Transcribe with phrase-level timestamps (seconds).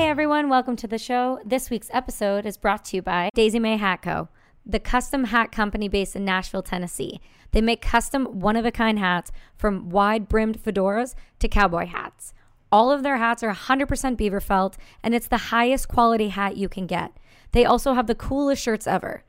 [0.00, 1.40] Hey everyone, welcome to the show.
[1.44, 4.28] This week's episode is brought to you by Daisy May Hat Co.,
[4.64, 7.20] the custom hat company based in Nashville, Tennessee.
[7.50, 12.32] They make custom one of a kind hats from wide brimmed fedoras to cowboy hats.
[12.72, 16.70] All of their hats are 100% beaver felt, and it's the highest quality hat you
[16.70, 17.12] can get.
[17.52, 19.22] They also have the coolest shirts ever.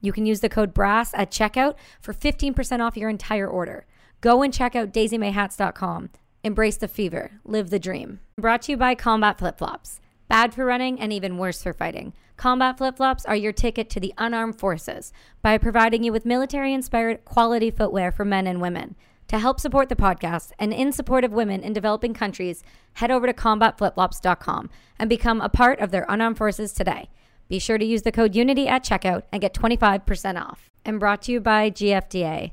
[0.00, 3.84] You can use the code BRASS at checkout for 15% off your entire order.
[4.22, 6.08] Go and check out daisymayhats.com.
[6.42, 8.20] Embrace the fever, live the dream.
[8.38, 10.00] Brought to you by Combat Flip Flops.
[10.28, 12.12] Bad for running and even worse for fighting.
[12.36, 16.72] Combat flip flops are your ticket to the unarmed forces by providing you with military
[16.72, 18.96] inspired quality footwear for men and women.
[19.28, 22.62] To help support the podcast and in support of women in developing countries,
[22.94, 27.08] head over to combatflipflops.com and become a part of their unarmed forces today.
[27.48, 30.70] Be sure to use the code UNITY at checkout and get 25% off.
[30.84, 32.52] And brought to you by GFDA.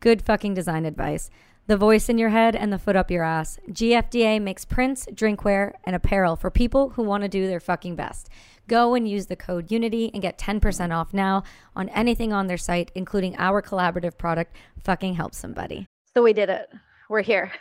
[0.00, 1.30] Good fucking design advice
[1.66, 3.58] the voice in your head and the foot up your ass.
[3.70, 8.28] GFDA makes prints, drinkware, and apparel for people who want to do their fucking best.
[8.68, 11.42] Go and use the code UNITY and get 10% off now
[11.74, 15.86] on anything on their site, including our collaborative product, Fucking Help Somebody.
[16.14, 16.68] So we did it.
[17.08, 17.52] We're here.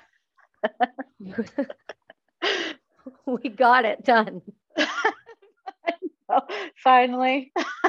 [3.25, 4.41] we got it done.
[6.83, 7.51] finally.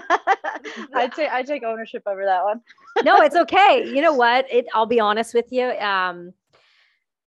[0.94, 2.60] I take I take ownership over that one.
[3.04, 3.84] no, it's okay.
[3.86, 4.46] You know what?
[4.50, 5.70] It I'll be honest with you.
[5.70, 6.32] Um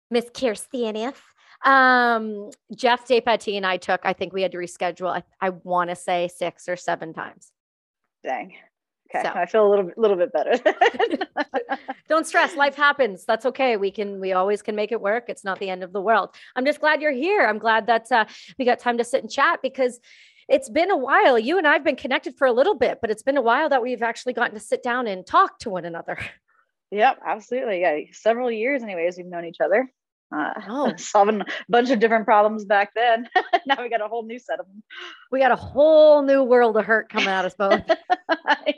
[0.09, 1.15] Miss Kirstie Ennis.
[1.63, 5.91] Um, Jeff DePatie and I took, I think we had to reschedule, I, I want
[5.91, 7.51] to say six or seven times.
[8.23, 8.53] Dang.
[9.13, 9.23] Okay.
[9.23, 9.33] So.
[9.33, 10.53] I feel a little little bit better.
[12.07, 12.55] Don't stress.
[12.55, 13.25] Life happens.
[13.25, 13.75] That's okay.
[13.75, 15.25] We can we always can make it work.
[15.27, 16.29] It's not the end of the world.
[16.55, 17.45] I'm just glad you're here.
[17.45, 18.25] I'm glad that uh,
[18.57, 19.99] we got time to sit and chat because
[20.51, 21.39] it's been a while.
[21.39, 23.81] You and I've been connected for a little bit, but it's been a while that
[23.81, 26.17] we've actually gotten to sit down and talk to one another.
[26.93, 27.79] Yep, absolutely.
[27.79, 29.89] Yeah, several years, anyways, we've known each other.
[30.35, 30.93] Uh, oh.
[30.97, 33.29] solving a bunch of different problems back then.
[33.65, 34.83] now we got a whole new set of them.
[35.31, 37.83] We got a whole new world of hurt coming at us both.
[38.29, 38.73] I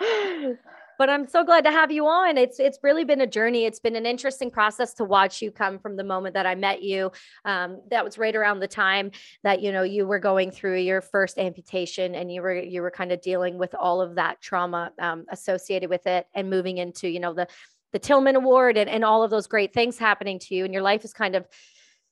[0.00, 0.56] know
[1.00, 2.36] but I'm so glad to have you on.
[2.36, 3.64] It's it's really been a journey.
[3.64, 6.82] It's been an interesting process to watch you come from the moment that I met
[6.82, 7.10] you.
[7.46, 9.10] Um, that was right around the time
[9.42, 12.90] that you know you were going through your first amputation, and you were you were
[12.90, 17.08] kind of dealing with all of that trauma um, associated with it, and moving into
[17.08, 17.46] you know the
[17.92, 20.82] the Tillman Award and, and all of those great things happening to you, and your
[20.82, 21.46] life is kind of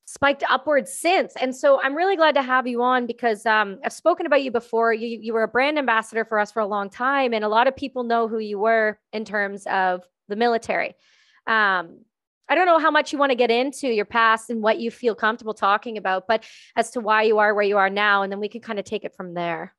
[0.09, 1.35] spiked upwards since.
[1.37, 4.51] And so I'm really glad to have you on because um, I've spoken about you
[4.51, 4.91] before.
[4.91, 7.67] You, you were a brand ambassador for us for a long time, and a lot
[7.67, 10.95] of people know who you were in terms of the military.
[11.47, 11.99] Um,
[12.49, 14.91] I don't know how much you want to get into your past and what you
[14.91, 16.43] feel comfortable talking about, but
[16.75, 18.87] as to why you are where you are now, and then we can kind of
[18.87, 19.75] take it from there.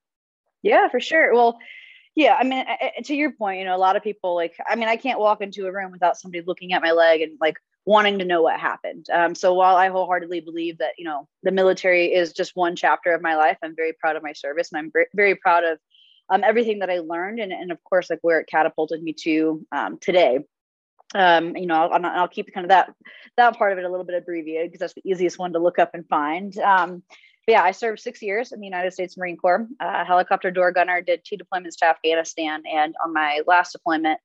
[0.61, 1.33] Yeah, for sure.
[1.33, 1.57] Well,
[2.13, 2.65] yeah, I mean,
[3.05, 5.41] to your point, you know, a lot of people like, I mean, I can't walk
[5.41, 8.59] into a room without somebody looking at my leg and like, wanting to know what
[8.59, 9.07] happened.
[9.11, 13.13] Um, so while I wholeheartedly believe that you know the military is just one chapter
[13.13, 15.79] of my life, I'm very proud of my service, and I'm very, very proud of
[16.29, 19.65] um, everything that I learned, and and of course like where it catapulted me to
[19.71, 20.39] um, today.
[21.15, 22.93] Um, you know, I'll, I'll, keep kind of that
[23.35, 25.79] that part of it a little bit abbreviated because that's the easiest one to look
[25.79, 26.55] up and find.
[26.59, 27.01] Um,
[27.47, 30.71] but yeah, I served six years in the United States Marine Corps, uh, helicopter door
[30.71, 34.19] gunner, did two deployments to Afghanistan, and on my last deployment,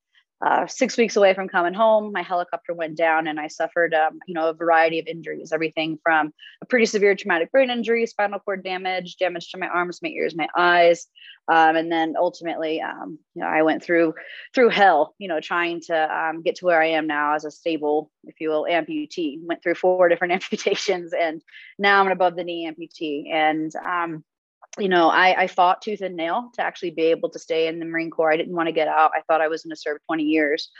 [0.44, 4.18] uh, six weeks away from coming home, my helicopter went down and I suffered, um,
[4.26, 8.40] you know, a variety of injuries, everything from a pretty severe traumatic brain injury, spinal
[8.40, 11.06] cord damage, damage to my arms, my ears, my eyes.
[11.48, 14.14] Um, and then ultimately, um, you know, I went through,
[14.54, 17.50] through hell, you know, trying to um, get to where I am now as a
[17.50, 21.40] stable, if you will, amputee, went through four different amputations and
[21.78, 23.32] now I'm an above the knee amputee.
[23.32, 24.24] And, um,
[24.78, 27.78] you know, I, I fought tooth and nail to actually be able to stay in
[27.78, 28.32] the Marine Corps.
[28.32, 29.12] I didn't want to get out.
[29.16, 30.70] I thought I was going to serve 20 years.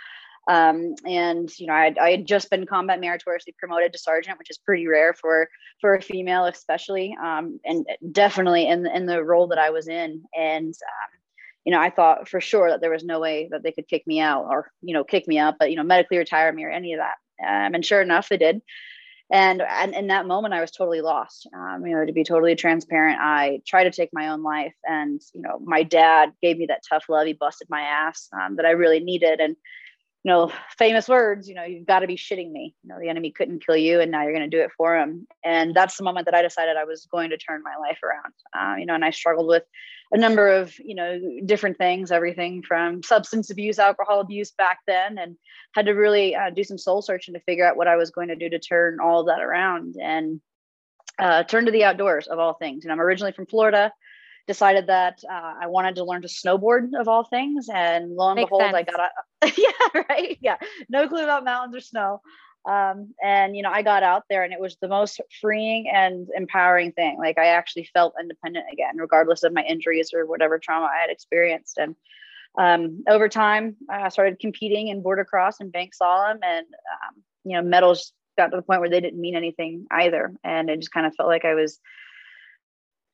[0.49, 4.51] Um, and you know, I, I had just been combat meritoriously promoted to sergeant, which
[4.51, 5.49] is pretty rare for
[5.81, 10.23] for a female, especially, um, and definitely in in the role that I was in.
[10.37, 11.11] And um,
[11.65, 14.07] you know, I thought for sure that there was no way that they could kick
[14.07, 16.71] me out or you know kick me out, but you know, medically retire me or
[16.71, 17.17] any of that.
[17.43, 18.61] Um, and sure enough, they did
[19.35, 21.49] and and in that moment i was totally lost.
[21.53, 25.21] Um, you know to be totally transparent i tried to take my own life and
[25.35, 27.27] you know my dad gave me that tough love.
[27.27, 29.41] He busted my ass um, that i really needed.
[29.41, 29.57] And
[30.23, 32.75] you know famous words you know you've got to be shitting me.
[32.85, 34.97] You know the enemy couldn't kill you and now you're going to do it for
[34.97, 35.27] him.
[35.45, 38.35] And that's the moment that i decided i was going to turn my life around.
[38.57, 39.65] Uh, you know and i struggled with
[40.15, 45.19] a number of you know different things everything from substance abuse alcohol abuse back then
[45.19, 45.37] and
[45.75, 48.29] had to really uh, do some soul searching to figure out what i was going
[48.29, 50.41] to do to turn all of that around and
[51.19, 52.85] uh, turn to the outdoors of all things.
[52.85, 53.93] And i'm originally from florida
[54.47, 58.37] decided that uh, i wanted to learn to snowboard of all things and lo and
[58.37, 58.75] Makes behold sense.
[58.75, 60.39] i got a yeah right?
[60.41, 60.57] Yeah.
[60.89, 62.21] No clue about mountains or snow
[62.67, 66.29] Um, and you know, I got out there, and it was the most freeing and
[66.35, 67.17] empowering thing.
[67.19, 71.11] Like I actually felt independent again, regardless of my injuries or whatever trauma I had
[71.11, 71.79] experienced.
[71.79, 71.95] And
[72.57, 77.57] um, over time, I started competing in border cross and bank slalom, and um, you
[77.57, 80.93] know, medals got to the point where they didn't mean anything either, and it just
[80.93, 81.81] kind of felt like I was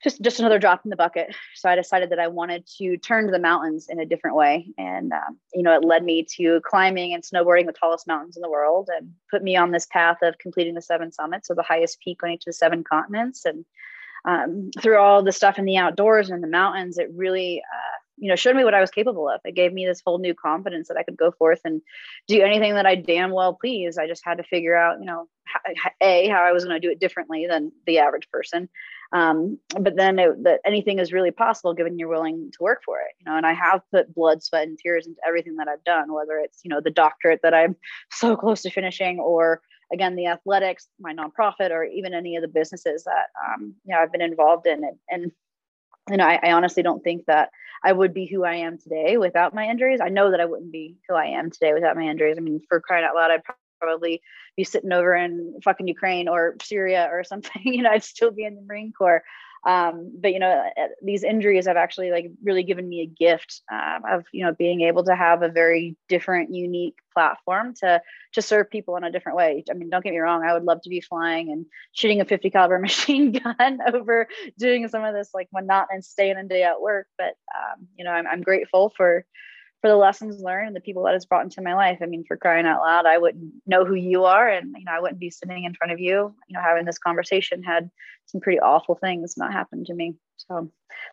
[0.03, 1.35] just just another drop in the bucket.
[1.55, 4.69] So I decided that I wanted to turn to the mountains in a different way,
[4.79, 8.43] and um, you know, it led me to climbing and snowboarding the tallest mountains in
[8.43, 11.63] the world, and put me on this path of completing the seven summits, so the
[11.63, 13.65] highest peak on each of the seven continents, and
[14.25, 18.29] um, through all the stuff in the outdoors and the mountains, it really, uh, you
[18.29, 19.41] know, showed me what I was capable of.
[19.45, 21.81] It gave me this whole new confidence that I could go forth and
[22.29, 23.99] do anything that I damn well please.
[23.99, 25.27] I just had to figure out, you know,
[26.01, 28.69] a how I was going to do it differently than the average person,
[29.13, 32.99] um, but then it, that anything is really possible given you're willing to work for
[32.99, 33.37] it, you know.
[33.37, 36.61] And I have put blood, sweat, and tears into everything that I've done, whether it's
[36.63, 37.77] you know the doctorate that I'm
[38.13, 39.63] so close to finishing, or
[39.93, 44.01] again the athletics, my nonprofit, or even any of the businesses that um, you know
[44.01, 44.85] I've been involved in.
[44.85, 45.33] And, and
[46.09, 47.51] you know, I, I honestly don't think that
[47.85, 50.01] I would be who I am today without my injuries.
[50.03, 52.37] I know that I wouldn't be who I am today without my injuries.
[52.39, 53.43] I mean, for crying out loud, I'd
[53.81, 54.21] probably
[54.57, 57.63] be sitting over in fucking Ukraine or Syria or something.
[57.65, 59.23] You know, I'd still be in the Marine Corps.
[59.67, 63.61] Um, but you know, uh, these injuries have actually like really given me a gift
[63.71, 68.01] um, of you know being able to have a very different, unique platform to
[68.33, 69.65] to serve people in a different way.
[69.71, 72.25] I mean, don't get me wrong, I would love to be flying and shooting a
[72.25, 74.29] 50 caliber machine gun over
[74.59, 77.07] doing some of this like monotonous day in and day out work.
[77.19, 79.27] But um, you know, I'm, I'm grateful for
[79.81, 81.99] for the lessons learned and the people that has brought into my life.
[82.03, 84.93] I mean, for crying out loud, I wouldn't know who you are, and you know,
[84.93, 87.91] I wouldn't be sitting in front of you, you know, having this conversation had
[88.27, 90.15] some pretty awful things not happen to me.
[90.49, 90.71] So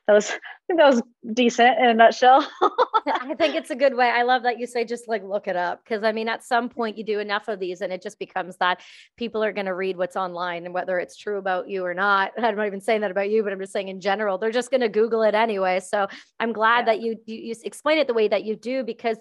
[0.08, 0.38] that was, I
[0.68, 1.02] think that was
[1.34, 2.48] decent in a nutshell.
[3.08, 4.10] I think it's a good way.
[4.10, 6.70] I love that you say just like look it up because I mean, at some
[6.70, 8.82] point you do enough of these and it just becomes that
[9.18, 12.32] people are going to read what's online and whether it's true about you or not.
[12.38, 14.72] I'm not even saying that about you, but I'm just saying in general, they're just
[14.72, 15.80] going to Google it anyway.
[15.80, 16.08] So
[16.40, 16.86] I'm glad yeah.
[16.86, 19.18] that you, you, you explain it the way that you do because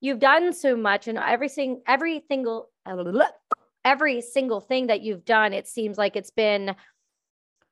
[0.00, 2.68] you've done so much and every single every single
[3.84, 6.74] every single thing that you've done, it seems like it's been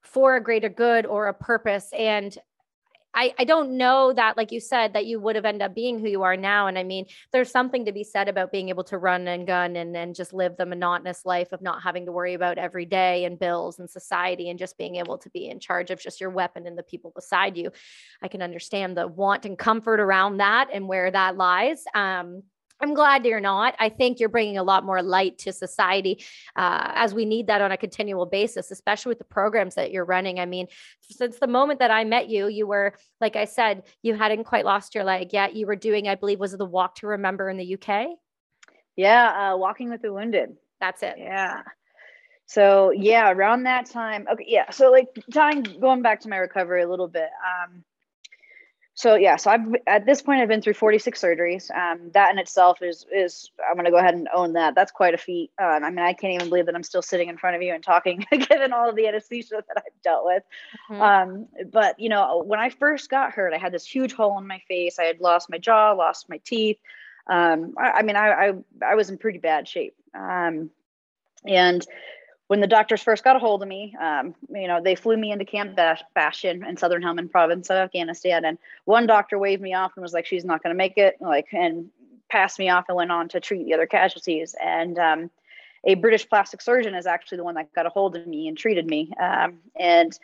[0.03, 1.91] for a greater good or a purpose.
[1.97, 2.37] And
[3.13, 5.99] I, I don't know that, like you said, that you would have ended up being
[5.99, 6.69] who you are now.
[6.69, 9.75] And I mean, there's something to be said about being able to run and gun
[9.75, 13.25] and, and just live the monotonous life of not having to worry about every day
[13.25, 16.31] and bills and society and just being able to be in charge of just your
[16.31, 17.73] weapon and the people beside you.
[18.23, 21.83] I can understand the want and comfort around that and where that lies.
[21.95, 22.45] Um,
[22.81, 23.75] I'm glad you're not.
[23.79, 26.25] I think you're bringing a lot more light to society
[26.57, 30.05] uh, as we need that on a continual basis, especially with the programs that you're
[30.05, 30.41] running.
[30.41, 30.67] I mean,
[31.03, 34.65] since the moment that I met you, you were, like I said, you hadn't quite
[34.65, 35.55] lost your leg yet.
[35.55, 38.09] You were doing, I believe, was it the Walk to Remember in the UK?
[38.97, 40.57] Yeah, uh, Walking with the Wounded.
[40.81, 41.17] That's it.
[41.19, 41.63] Yeah.
[42.47, 44.27] So yeah, around that time.
[44.31, 44.71] Okay, yeah.
[44.71, 47.29] So like time going back to my recovery a little bit.
[47.45, 47.85] Um,
[49.01, 51.75] so yeah, so I've at this point I've been through 46 surgeries.
[51.75, 54.75] Um, that in itself is is I'm going to go ahead and own that.
[54.75, 55.51] That's quite a feat.
[55.59, 57.73] Um, I mean, I can't even believe that I'm still sitting in front of you
[57.73, 60.43] and talking, given all of the anesthesia that I've dealt with.
[60.91, 61.01] Mm-hmm.
[61.01, 64.47] Um, but you know, when I first got hurt, I had this huge hole in
[64.47, 64.99] my face.
[64.99, 66.77] I had lost my jaw, lost my teeth.
[67.27, 68.53] Um, I, I, mean, I, I
[68.85, 69.95] I was in pretty bad shape.
[70.15, 70.69] Um,
[71.47, 71.87] and
[72.51, 75.31] when the doctors first got a hold of me, um, you know, they flew me
[75.31, 75.79] into Camp
[76.17, 78.45] Bastion in southern Helmand province of Afghanistan.
[78.45, 81.15] And one doctor waved me off and was like, she's not going to make it,
[81.21, 81.91] like, and
[82.29, 84.57] passed me off and went on to treat the other casualties.
[84.61, 85.31] And um,
[85.85, 88.59] a British plastic surgeon is actually the one that got a hold of me and
[88.59, 89.13] treated me.
[89.23, 90.19] Um, and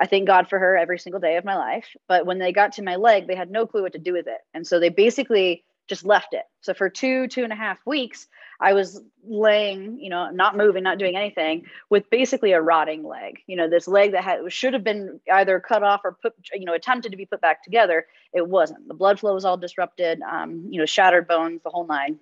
[0.00, 1.94] I thank God for her every single day of my life.
[2.08, 4.26] But when they got to my leg, they had no clue what to do with
[4.26, 4.40] it.
[4.52, 6.42] And so they basically just left it.
[6.60, 8.26] So for two, two and a half weeks,
[8.62, 13.40] I was laying, you know, not moving, not doing anything with basically a rotting leg.
[13.46, 16.64] You know, this leg that had should have been either cut off or put, you
[16.64, 18.06] know, attempted to be put back together.
[18.32, 18.86] It wasn't.
[18.86, 22.20] The blood flow was all disrupted, um, you know, shattered bones, the whole nine.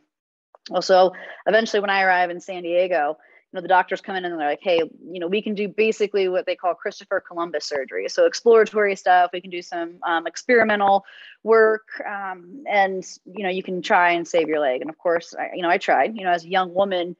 [0.70, 1.12] Also,
[1.46, 3.18] eventually, when I arrive in San Diego,
[3.52, 5.68] you know the doctors come in and they're like hey you know we can do
[5.68, 8.08] basically what they call christopher columbus surgery.
[8.08, 11.04] So exploratory stuff we can do some um, experimental
[11.42, 14.80] work um, and you know you can try and save your leg.
[14.80, 17.16] And of course I, you know i tried you know as a young woman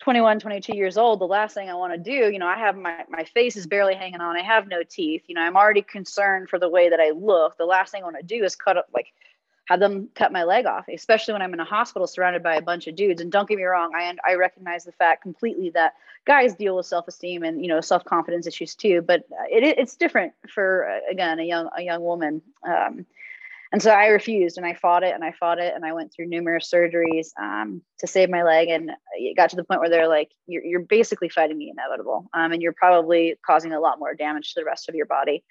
[0.00, 2.74] 21 22 years old the last thing i want to do you know i have
[2.74, 5.82] my my face is barely hanging on i have no teeth you know i'm already
[5.82, 7.56] concerned for the way that i look.
[7.58, 9.12] The last thing i want to do is cut up like
[9.70, 12.60] have them cut my leg off, especially when I'm in a hospital surrounded by a
[12.60, 13.20] bunch of dudes.
[13.20, 15.94] And don't get me wrong, I I recognize the fact completely that
[16.26, 19.00] guys deal with self esteem and you know self confidence issues too.
[19.00, 22.42] But it, it's different for uh, again a young a young woman.
[22.66, 23.06] Um,
[23.72, 26.12] and so I refused and I fought it and I fought it and I went
[26.12, 28.68] through numerous surgeries um, to save my leg.
[28.68, 32.28] And it got to the point where they're like, you're, you're basically fighting the inevitable.
[32.34, 35.44] Um, and you're probably causing a lot more damage to the rest of your body.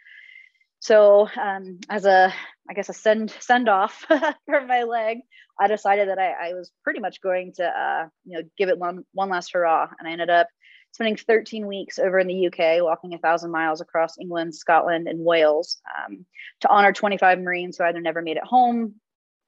[0.79, 2.33] So um, as a,
[2.69, 4.05] I guess a send send off
[4.45, 5.19] for my leg,
[5.59, 8.77] I decided that I, I was pretty much going to, uh, you know, give it
[8.77, 9.89] one, one last hurrah.
[9.99, 10.47] And I ended up
[10.91, 15.23] spending 13 weeks over in the UK, walking a thousand miles across England, Scotland, and
[15.23, 16.25] Wales um,
[16.61, 18.95] to honor 25 Marines who either never made it home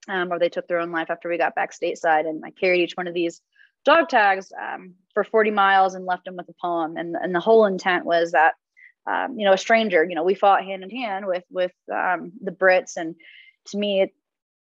[0.08, 2.28] um, or they took their own life after we got back stateside.
[2.28, 3.40] And I carried each one of these
[3.84, 6.96] dog tags um, for 40 miles and left them with a poem.
[6.96, 8.54] And, and the whole intent was that,
[9.06, 12.32] um, you know, a stranger, you know, we fought hand in hand with with um,
[12.40, 13.14] the Brits, and
[13.66, 14.14] to me, it,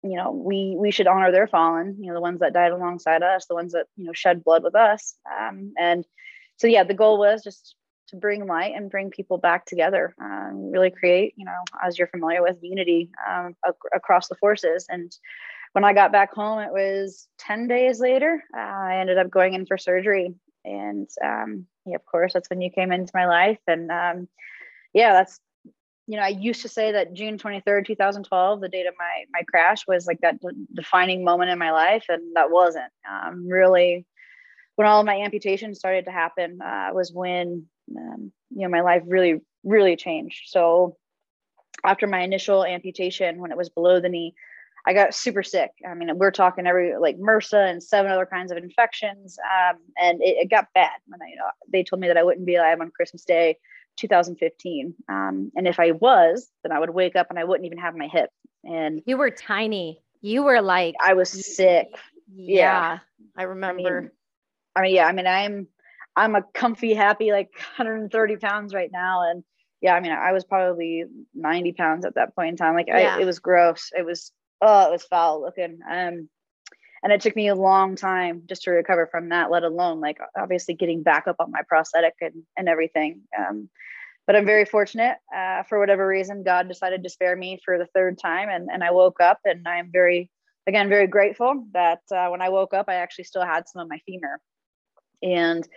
[0.04, 3.24] you know, we we should honor their fallen, you know, the ones that died alongside
[3.24, 6.06] us, the ones that you know shed blood with us, um, and
[6.58, 7.76] so yeah, the goal was just
[8.10, 12.08] to bring light and bring people back together, um, really create, you know, as you're
[12.08, 14.86] familiar with, unity um, ac- across the forces.
[14.90, 15.12] And
[15.74, 19.54] when I got back home, it was 10 days later, uh, I ended up going
[19.54, 20.36] in for surgery.
[20.64, 23.60] And um, of course, that's when you came into my life.
[23.68, 24.28] And um,
[24.94, 25.40] yeah, that's,
[26.08, 29.42] you know, I used to say that June 23rd, 2012, the date of my, my
[29.44, 32.06] crash was like that de- defining moment in my life.
[32.10, 34.06] And that wasn't um, really
[34.76, 37.66] when all of my amputations started to happen uh, was when
[37.98, 40.98] um, you know my life really really changed so
[41.84, 44.34] after my initial amputation when it was below the knee
[44.86, 48.52] i got super sick i mean we're talking every like mrsa and seven other kinds
[48.52, 52.08] of infections um, and it, it, got bad when I, you know they told me
[52.08, 53.58] that i wouldn't be alive on christmas day
[53.98, 57.78] 2015 um, and if i was then i would wake up and i wouldn't even
[57.78, 58.30] have my hip
[58.64, 61.88] and you were tiny you were like i was sick
[62.34, 63.00] yeah, yeah.
[63.38, 64.12] i remember I mean,
[64.76, 65.68] I mean, yeah, I mean, I'm
[66.16, 69.30] I'm a comfy, happy, like 130 pounds right now.
[69.30, 69.44] And
[69.82, 72.76] yeah, I mean, I was probably 90 pounds at that point in time.
[72.76, 73.18] Like yeah.
[73.18, 73.92] I, it was gross.
[73.98, 75.80] It was, oh, it was foul looking.
[75.90, 76.30] Um,
[77.04, 80.18] and it took me a long time just to recover from that, let alone like
[80.36, 83.22] obviously getting back up on my prosthetic and, and everything.
[83.38, 83.70] Um,
[84.26, 85.18] but I'm very fortunate.
[85.36, 88.84] Uh, for whatever reason, God decided to spare me for the third time, and and
[88.84, 90.32] I woke up, and I'm very,
[90.66, 93.88] again, very grateful that uh, when I woke up, I actually still had some of
[93.88, 94.40] my femur.
[95.22, 95.68] And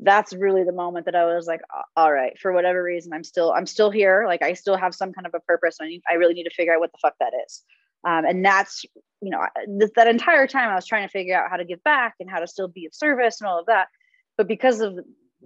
[0.00, 1.60] that's really the moment that I was like,
[1.94, 4.24] all right, for whatever reason, I'm still, I'm still here.
[4.26, 5.76] Like I still have some kind of a purpose.
[5.80, 7.62] I need, I really need to figure out what the fuck that is.
[8.04, 8.84] Um, and that's,
[9.20, 9.40] you know,
[9.78, 12.30] th- that entire time I was trying to figure out how to give back and
[12.30, 13.88] how to still be of service and all of that.
[14.36, 14.98] But because of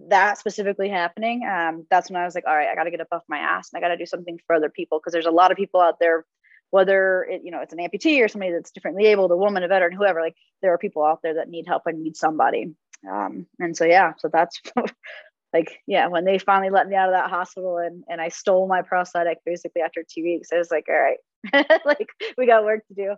[0.09, 3.01] that specifically happening, um, that's when I was like, all right, I got to get
[3.01, 5.27] up off my ass and I got to do something for other people because there's
[5.27, 6.25] a lot of people out there,
[6.71, 9.69] whether it, you know, it's an amputee or somebody that's differently able, a woman, a
[9.69, 10.21] veteran, whoever.
[10.21, 12.75] Like there are people out there that need help and need somebody.
[13.11, 14.61] Um, and so yeah, so that's
[15.55, 18.67] like yeah, when they finally let me out of that hospital and and I stole
[18.67, 22.87] my prosthetic basically after two weeks, I was like, all right, like we got work
[22.89, 23.15] to do.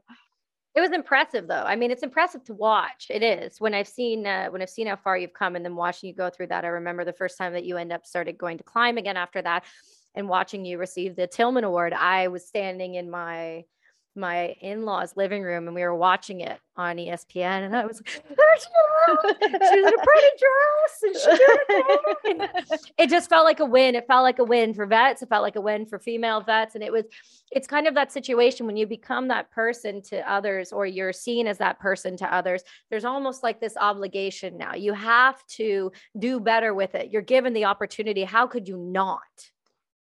[0.75, 1.65] It was impressive though.
[1.65, 3.07] I mean, it's impressive to watch.
[3.09, 3.59] It is.
[3.59, 6.15] When I've seen uh, when I've seen how far you've come and then watching you
[6.15, 8.65] go through that, I remember the first time that you end up started going to
[8.65, 9.65] climb again after that
[10.15, 11.95] and watching you receive the Tillman Award.
[11.95, 13.65] I was standing in my
[14.17, 18.25] my in-laws living room and we were watching it on espn and i was like
[18.29, 18.67] there's
[19.71, 21.61] she's in a pretty dress and she did
[22.41, 23.95] it it just felt like a win.
[23.95, 25.23] It felt like a win for vets.
[25.23, 27.05] It felt like a win for female vets and it was
[27.51, 31.47] it's kind of that situation when you become that person to others or you're seen
[31.47, 34.75] as that person to others there's almost like this obligation now.
[34.75, 37.11] You have to do better with it.
[37.11, 38.25] You're given the opportunity.
[38.25, 39.21] How could you not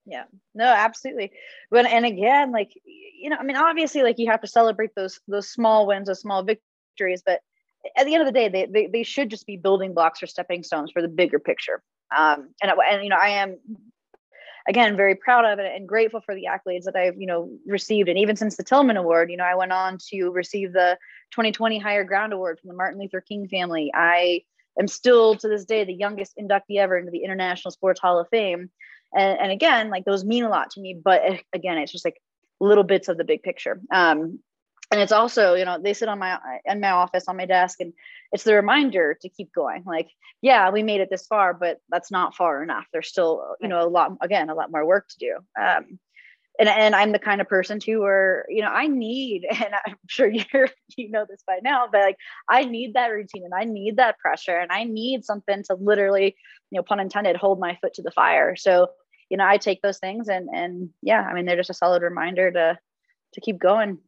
[0.08, 0.24] yeah.
[0.54, 1.32] No absolutely.
[1.70, 2.72] But and again like
[3.18, 6.20] you know i mean obviously like you have to celebrate those those small wins those
[6.20, 7.40] small victories but
[7.96, 10.26] at the end of the day they, they, they should just be building blocks or
[10.26, 11.82] stepping stones for the bigger picture.
[12.16, 13.58] Um and, and you know i am
[14.68, 18.08] again very proud of it and grateful for the accolades that i've you know received.
[18.08, 20.96] And even since the tillman award you know i went on to receive the
[21.32, 23.90] 2020 higher ground award from the martin luther king family.
[23.94, 24.42] I
[24.78, 28.28] am still to this day the youngest inductee ever into the international sports hall of
[28.28, 28.70] fame
[29.14, 32.04] and, and again like those mean a lot to me but eh, again it's just
[32.04, 32.20] like
[32.60, 33.80] little bits of the big picture.
[33.92, 34.40] Um,
[34.90, 37.80] and it's also you know they sit on my in my office on my desk
[37.80, 37.92] and
[38.32, 39.82] it's the reminder to keep going.
[39.84, 40.08] Like
[40.40, 42.86] yeah we made it this far but that's not far enough.
[42.92, 45.62] There's still you know a lot again a lot more work to do.
[45.62, 45.98] Um,
[46.58, 49.96] and, and i'm the kind of person too where you know i need and i'm
[50.06, 52.16] sure you're you know this by now but like
[52.48, 56.36] i need that routine and i need that pressure and i need something to literally
[56.70, 58.56] you know pun intended hold my foot to the fire.
[58.56, 58.88] So
[59.30, 62.02] you know i take those things and and yeah i mean they're just a solid
[62.02, 62.78] reminder to
[63.34, 63.98] to keep going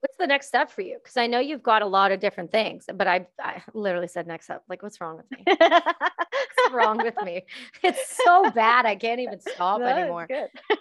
[0.00, 0.98] What's the next step for you?
[1.02, 4.26] Because I know you've got a lot of different things, but I, I literally said
[4.26, 4.64] next up.
[4.66, 5.44] Like, what's wrong with me?
[5.46, 7.44] what's wrong with me?
[7.82, 8.86] It's so bad.
[8.86, 10.26] I can't even stop no, anymore.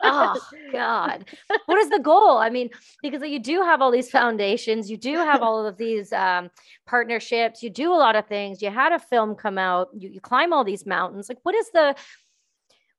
[0.04, 0.40] oh
[0.72, 1.26] God.
[1.66, 2.38] What is the goal?
[2.38, 2.70] I mean,
[3.04, 6.50] because you do have all these foundations, you do have all of these um,
[6.88, 8.62] partnerships, you do a lot of things.
[8.62, 11.28] You had a film come out, you, you climb all these mountains.
[11.28, 11.94] Like, what is the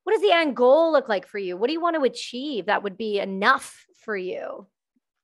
[0.04, 1.56] what does the end goal look like for you?
[1.56, 4.66] What do you want to achieve that would be enough for you?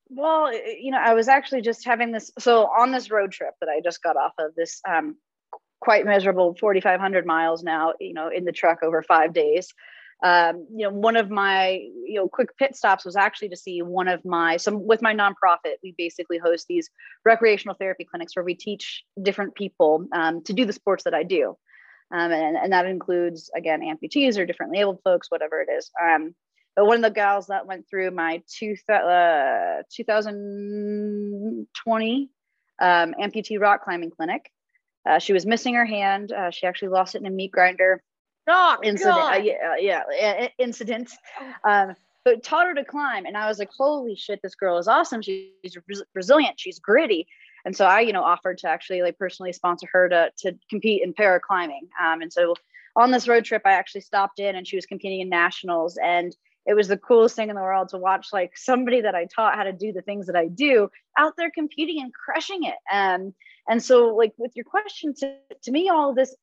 [0.09, 2.31] Well, you know, I was actually just having this.
[2.39, 5.17] So on this road trip that I just got off of, this um,
[5.79, 9.73] quite miserable 4,500 miles now, you know, in the truck over five days.
[10.23, 13.83] Um, you know, one of my, you know, quick pit stops was actually to see
[13.83, 16.89] one of my, some with my nonprofit, we basically host these
[17.23, 21.21] recreational therapy clinics where we teach different people um, to do the sports that I
[21.21, 21.55] do.
[22.11, 25.91] Um, and, and that includes, again, amputees or differently abled folks, whatever it is.
[26.01, 26.33] Um,
[26.77, 32.29] but one of the gals that went through my two, uh, 2020
[32.79, 34.49] um, amputee rock climbing clinic.
[35.03, 36.31] Uh, she was missing her hand.
[36.31, 38.03] Uh, she actually lost it in a meat grinder
[38.47, 39.17] oh, incident.
[39.17, 39.41] Uh,
[39.79, 40.03] yeah, yeah,
[40.57, 41.11] incident.
[41.39, 41.53] Oh.
[41.69, 44.87] Um, but taught her to climb, and I was like, "Holy shit, this girl is
[44.87, 45.21] awesome!
[45.21, 45.77] She's
[46.13, 46.59] resilient.
[46.59, 47.25] She's gritty."
[47.63, 51.03] And so I, you know, offered to actually like personally sponsor her to to compete
[51.03, 51.87] in para climbing.
[52.03, 52.53] Um, and so
[52.97, 56.35] on this road trip, I actually stopped in, and she was competing in nationals, and
[56.67, 59.55] it was the coolest thing in the world to watch like somebody that I taught
[59.55, 62.75] how to do the things that I do out there competing and crushing it.
[62.93, 63.33] Um,
[63.69, 66.35] and so like with your question to, to me, all this,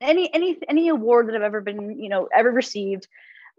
[0.00, 3.06] any, any, any award that I've ever been, you know, ever received,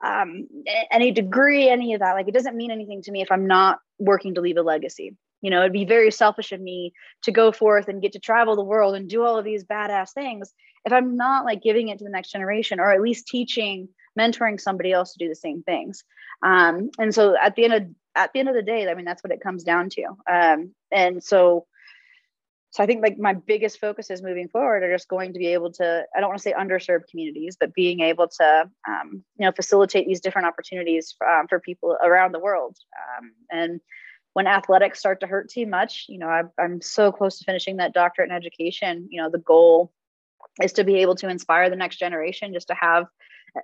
[0.03, 0.47] um,
[0.91, 3.77] any degree, any of that, like it doesn't mean anything to me if I'm not
[3.99, 5.15] working to leave a legacy.
[5.41, 6.91] You know, it'd be very selfish of me
[7.23, 10.11] to go forth and get to travel the world and do all of these badass
[10.13, 10.53] things
[10.85, 14.59] if I'm not like giving it to the next generation or at least teaching mentoring
[14.59, 16.03] somebody else to do the same things.
[16.43, 19.05] Um, and so at the end of at the end of the day, I mean
[19.05, 20.03] that's what it comes down to.
[20.29, 21.65] Um, and so
[22.71, 25.47] so I think like my biggest focus is moving forward are just going to be
[25.47, 29.45] able to I don't want to say underserved communities, but being able to um, you
[29.45, 32.77] know facilitate these different opportunities for, um, for people around the world.
[33.17, 33.81] Um, and
[34.33, 37.77] when athletics start to hurt too much, you know I, I'm so close to finishing
[37.77, 39.07] that doctorate in education.
[39.09, 39.91] You know the goal
[40.61, 43.05] is to be able to inspire the next generation just to have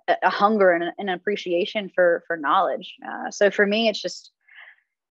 [0.08, 2.96] a, hunger and an appreciation for for knowledge.
[3.08, 4.32] Uh, so for me it's just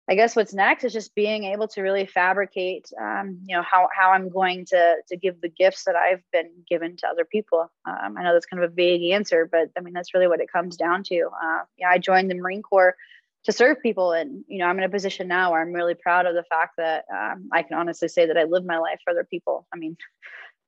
[0.08, 3.88] i guess what's next is just being able to really fabricate um, you know how,
[3.96, 7.70] how i'm going to to give the gifts that i've been given to other people.
[7.84, 10.40] Um, i know that's kind of a vague answer but i mean that's really what
[10.40, 11.26] it comes down to.
[11.26, 12.96] Uh, yeah i joined the marine corps
[13.44, 16.26] to serve people and you know i'm in a position now where i'm really proud
[16.26, 19.10] of the fact that um, i can honestly say that i live my life for
[19.10, 19.66] other people.
[19.72, 19.96] I mean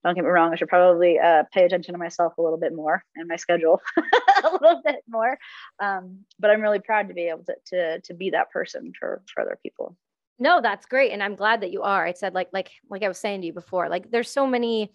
[0.05, 2.75] don't get me wrong, I should probably uh, pay attention to myself a little bit
[2.75, 5.39] more and my schedule a little bit more.
[5.81, 9.23] Um, but I'm really proud to be able to, to, to be that person for,
[9.33, 9.97] for other people.
[10.39, 11.13] No, that's great.
[11.13, 12.07] And I'm glad that you are.
[12.07, 14.93] I said, like, like, like I was saying to you before, like there's so many,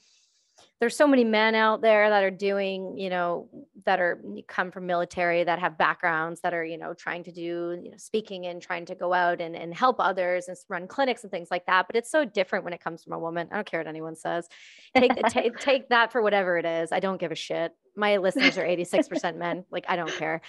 [0.79, 3.49] there's so many men out there that are doing, you know,
[3.85, 7.79] that are come from military that have backgrounds that are, you know, trying to do,
[7.81, 11.23] you know, speaking and trying to go out and, and help others and run clinics
[11.23, 11.87] and things like that.
[11.87, 13.47] But it's so different when it comes from a woman.
[13.51, 14.47] I don't care what anyone says.
[14.95, 16.91] Take take take that for whatever it is.
[16.91, 20.41] I don't give a shit my listeners are 86% men like i don't care.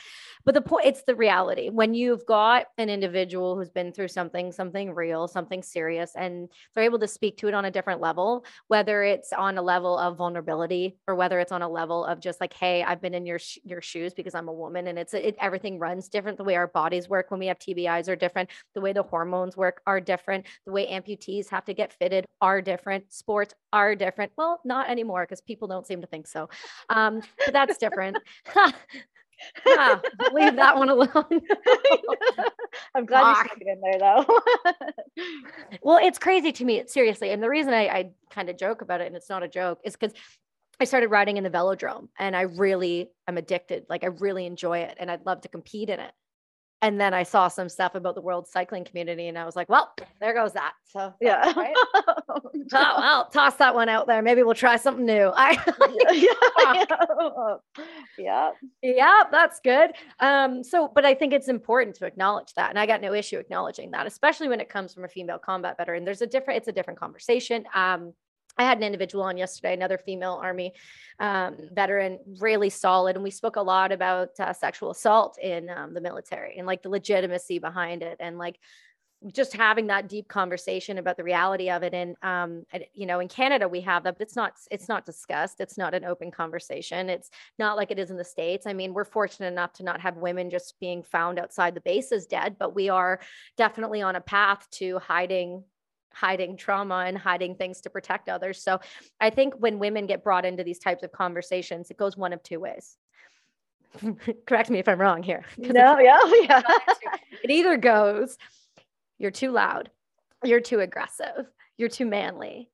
[0.44, 1.70] But the point it's the reality.
[1.70, 6.84] When you've got an individual who's been through something something real something serious and they're
[6.84, 10.16] able to speak to it on a different level whether it's on a level of
[10.16, 13.38] vulnerability or whether it's on a level of just like hey i've been in your
[13.38, 16.38] sh- your shoes because i'm a woman and it's it, everything runs different.
[16.38, 18.50] The way our bodies work when we have tbis are different.
[18.74, 20.46] The way the hormones work are different.
[20.66, 23.12] The way amputees have to get fitted are different.
[23.12, 24.32] Sports are different.
[24.36, 26.48] Well not anymore because people don't seem to think so.
[26.88, 28.18] Um, but that's different.
[28.56, 30.00] ah,
[30.32, 31.08] leave that one alone.
[32.94, 34.40] I'm glad you stuck it in there though.
[35.82, 37.30] well, it's crazy to me, seriously.
[37.30, 39.80] And the reason I, I kind of joke about it, and it's not a joke,
[39.84, 40.16] is because
[40.80, 43.86] I started riding in the velodrome and I really am addicted.
[43.88, 46.12] Like I really enjoy it and I'd love to compete in it
[46.84, 49.70] and then I saw some stuff about the world cycling community, and I was like,
[49.70, 51.74] "Well, there goes that." So yeah, right?
[52.28, 52.40] oh,
[52.72, 54.20] well, toss that one out there.
[54.20, 55.32] Maybe we'll try something new.
[55.34, 55.52] I
[56.12, 56.84] yeah,
[58.18, 58.50] yeah,
[58.82, 59.92] yeah, that's good.
[60.20, 63.38] Um, so, but I think it's important to acknowledge that, and I got no issue
[63.38, 66.04] acknowledging that, especially when it comes from a female combat veteran.
[66.04, 67.64] There's a different, it's a different conversation.
[67.74, 68.12] Um,
[68.56, 70.74] I had an individual on yesterday, another female Army
[71.18, 73.16] um, veteran, really solid.
[73.16, 76.82] And we spoke a lot about uh, sexual assault in um, the military and like
[76.82, 78.58] the legitimacy behind it and like
[79.32, 81.94] just having that deep conversation about the reality of it.
[81.94, 85.60] And um you know in canada we have that but it's not it's not discussed.
[85.60, 87.08] It's not an open conversation.
[87.08, 88.66] It's not like it is in the states.
[88.66, 92.26] I mean we're fortunate enough to not have women just being found outside the bases
[92.26, 93.20] dead but we are
[93.56, 95.64] definitely on a path to hiding
[96.14, 98.80] hiding trauma and hiding things to protect others so
[99.20, 102.42] i think when women get brought into these types of conversations it goes one of
[102.42, 102.96] two ways
[104.46, 106.62] correct me if i'm wrong here no yeah yeah
[107.42, 108.36] it either goes
[109.18, 109.90] you're too loud.
[110.44, 111.46] You're too aggressive.
[111.76, 112.70] You're too manly.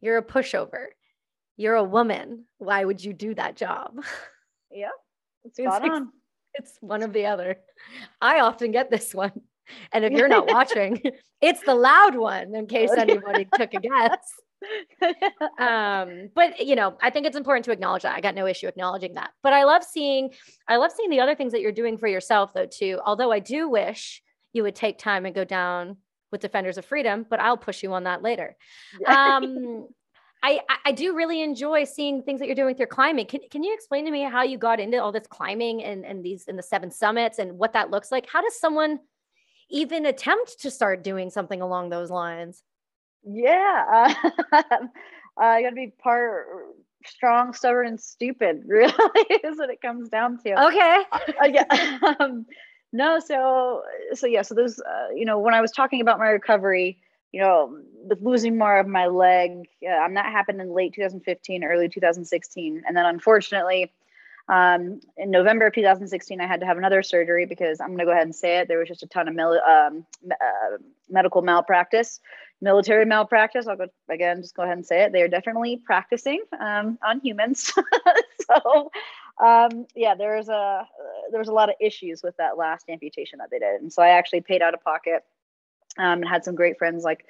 [0.00, 0.86] You're a pushover.
[1.56, 2.44] You're a woman.
[2.58, 4.02] Why would you do that job?
[4.70, 4.88] Yeah,
[5.44, 6.06] it's, it's,
[6.54, 7.58] it's one of the other.
[8.20, 9.32] I often get this one.
[9.92, 11.00] And if you're not watching,
[11.40, 14.18] it's the loud one in case anybody took a guess.
[15.58, 18.16] um, but you know, I think it's important to acknowledge that.
[18.16, 19.30] I got no issue acknowledging that.
[19.42, 20.30] But I love seeing,
[20.68, 23.00] I love seeing the other things that you're doing for yourself though, too.
[23.04, 24.22] Although I do wish
[24.52, 25.96] you would take time and go down
[26.30, 28.56] with defenders of freedom but i'll push you on that later
[29.06, 29.86] um,
[30.44, 33.26] I, I do really enjoy seeing things that you're doing with your climbing.
[33.26, 36.24] Can, can you explain to me how you got into all this climbing and, and
[36.24, 38.26] these in the seven summits and what that looks like?
[38.28, 38.98] How does someone
[39.72, 42.62] even attempt to start doing something along those lines?
[43.24, 44.14] Yeah,
[44.52, 44.62] uh,
[45.38, 46.46] I got to be part
[47.06, 48.62] strong, stubborn, and stupid.
[48.66, 48.92] Really,
[49.44, 50.66] is what it comes down to.
[50.66, 51.02] Okay.
[51.12, 52.14] uh, yeah.
[52.20, 52.46] Um,
[52.92, 53.82] no, so
[54.14, 56.98] so yeah, so those, uh, you know when I was talking about my recovery,
[57.32, 61.64] you know, the losing more of my leg, uh, um, that happened in late 2015,
[61.64, 63.92] early 2016, and then unfortunately,
[64.48, 68.04] um, in November of 2016, I had to have another surgery because I'm going to
[68.04, 68.68] go ahead and say it.
[68.68, 70.78] There was just a ton of mil- um, uh,
[71.08, 72.20] medical malpractice,
[72.60, 73.66] military malpractice.
[73.66, 75.12] I'll go again, just go ahead and say it.
[75.12, 77.72] They are definitely practicing um, on humans.
[78.46, 78.90] so
[79.42, 80.86] um, yeah, there was a
[81.30, 84.02] there was a lot of issues with that last amputation that they did, and so
[84.02, 85.24] I actually paid out of pocket
[85.98, 87.24] um, and had some great friends like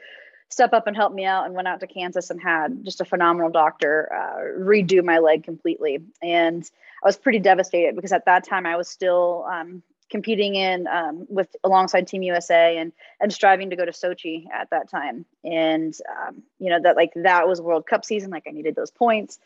[0.52, 3.04] step up and help me out, and went out to Kansas and had just a
[3.04, 6.68] phenomenal doctor uh, redo my leg completely, and
[7.02, 11.26] I was pretty devastated because at that time I was still um, competing in um,
[11.28, 15.96] with alongside Team USA and and striving to go to Sochi at that time, and
[16.08, 19.38] um, you know that like that was World Cup season, like I needed those points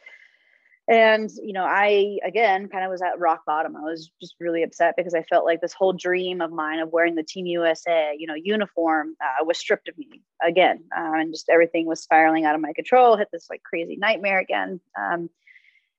[0.89, 3.77] and you know i again kind of was at rock bottom.
[3.77, 6.91] I was just really upset because i felt like this whole dream of mine of
[6.91, 11.35] wearing the team usa you know uniform uh, was stripped of me again um, and
[11.35, 14.81] just everything was spiraling out of my control hit this like crazy nightmare again.
[14.99, 15.29] Um,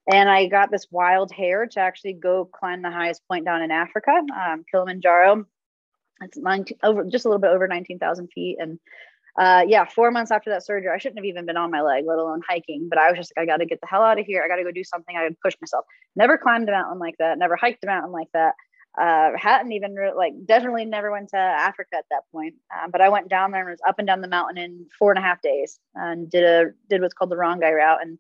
[0.09, 3.71] and i got this wild hair to actually go climb the highest point down in
[3.71, 5.45] africa um, kilimanjaro.
[6.19, 8.79] It's 19, over just a little bit over 19000 feet and
[9.37, 12.05] uh, yeah, four months after that surgery, I shouldn't have even been on my leg,
[12.07, 12.87] let alone hiking.
[12.89, 14.41] But I was just like, I got to get the hell out of here.
[14.43, 15.15] I got to go do something.
[15.15, 15.85] I got push myself.
[16.15, 17.37] Never climbed a mountain like that.
[17.37, 18.55] Never hiked a mountain like that.
[18.99, 22.55] Uh, hadn't even re- like definitely never went to Africa at that point.
[22.75, 25.11] Um, but I went down there and was up and down the mountain in four
[25.11, 27.99] and a half days and did a did what's called the Rongai route.
[28.01, 28.17] And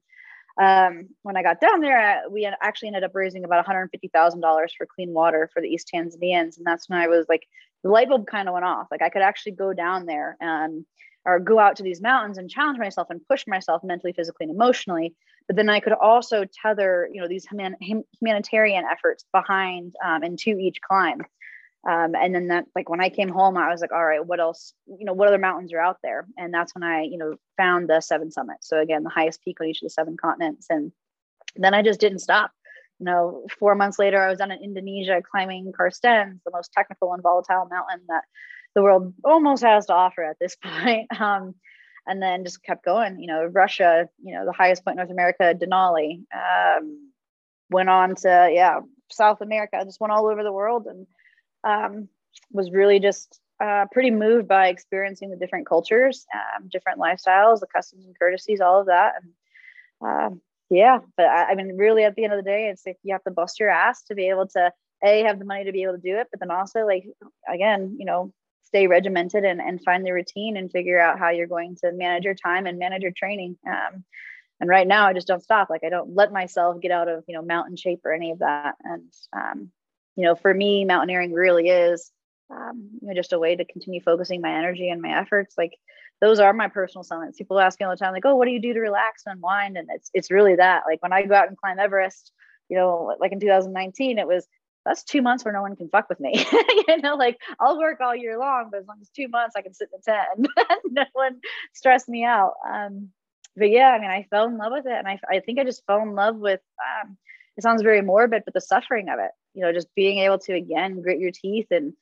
[0.59, 4.85] um, when I got down there, uh, we actually ended up raising about $150,000 for
[4.85, 6.57] clean water for the East Tanzanians.
[6.57, 7.47] And that's when I was like,
[7.83, 8.87] the light bulb kind of went off.
[8.91, 10.85] Like I could actually go down there and
[11.27, 14.55] or go out to these mountains and challenge myself and push myself mentally, physically, and
[14.55, 15.13] emotionally.
[15.45, 17.75] But then I could also tether, you know, these human,
[18.21, 21.21] humanitarian efforts behind um, and to each climb.
[21.87, 24.39] Um, and then that, like when I came home, I was like, all right, what
[24.39, 24.73] else?
[24.87, 26.25] You know, what other mountains are out there?
[26.37, 28.67] And that's when I, you know, found the seven summits.
[28.69, 30.67] So again, the highest peak on each of the seven continents.
[30.69, 30.93] And
[31.57, 32.51] then I just didn't stop.
[32.99, 37.13] You know, four months later, I was down in Indonesia climbing Carstensz, the most technical
[37.13, 38.23] and volatile mountain that
[38.77, 41.07] the world almost has to offer at this point.
[41.19, 41.55] Um,
[42.05, 43.19] and then just kept going.
[43.19, 47.11] You know, Russia, you know, the highest point in North America, Denali, um,
[47.71, 51.07] went on to yeah, South America, just went all over the world, and
[51.63, 52.07] um,
[52.51, 57.67] was really just uh, pretty moved by experiencing the different cultures, um, different lifestyles, the
[57.75, 59.15] customs and courtesies, all of that.
[59.21, 59.33] And
[60.07, 60.35] uh,
[60.69, 63.15] yeah, but I, I mean, really, at the end of the day, it's like you
[63.15, 64.71] have to bust your ass to be able to
[65.03, 67.05] a have the money to be able to do it, but then also like
[67.51, 68.31] again, you know,
[68.67, 72.25] stay regimented and, and find the routine and figure out how you're going to manage
[72.25, 73.57] your time and manage your training.
[73.65, 74.03] Um,
[74.59, 75.69] and right now I just don't stop.
[75.69, 78.39] Like I don't let myself get out of, you know, mountain shape or any of
[78.39, 78.75] that.
[78.83, 79.71] And, um,
[80.15, 82.11] you know, for me, mountaineering really is,
[82.49, 85.55] um, you know, just a way to continue focusing my energy and my efforts.
[85.57, 85.77] Like
[86.19, 87.37] those are my personal summits.
[87.37, 89.35] People ask me all the time, like, oh, what do you do to relax and
[89.35, 89.77] unwind?
[89.77, 92.31] And it's, it's really that, like when I go out and climb Everest,
[92.67, 94.45] you know, like in 2019, it was
[94.87, 96.33] that's two months where no one can fuck with me.
[96.87, 99.61] you know, like I'll work all year long, but as long as two months I
[99.61, 101.41] can sit in the tent and no one
[101.73, 102.53] stress me out.
[102.67, 103.09] Um,
[103.57, 104.93] but yeah, I mean, I fell in love with it.
[104.93, 107.17] And I, I think I just fell in love with, um,
[107.57, 110.53] it sounds very morbid, but the suffering of it, you know, just being able to
[110.53, 111.93] again, grit your teeth and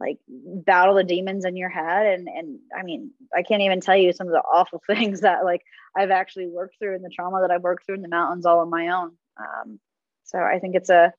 [0.00, 3.96] like battle the demons in your head and and i mean i can't even tell
[3.96, 5.62] you some of the awful things that like
[5.96, 8.58] i've actually worked through and the trauma that i've worked through in the mountains all
[8.58, 9.78] on my own um,
[10.24, 11.12] so i think it's a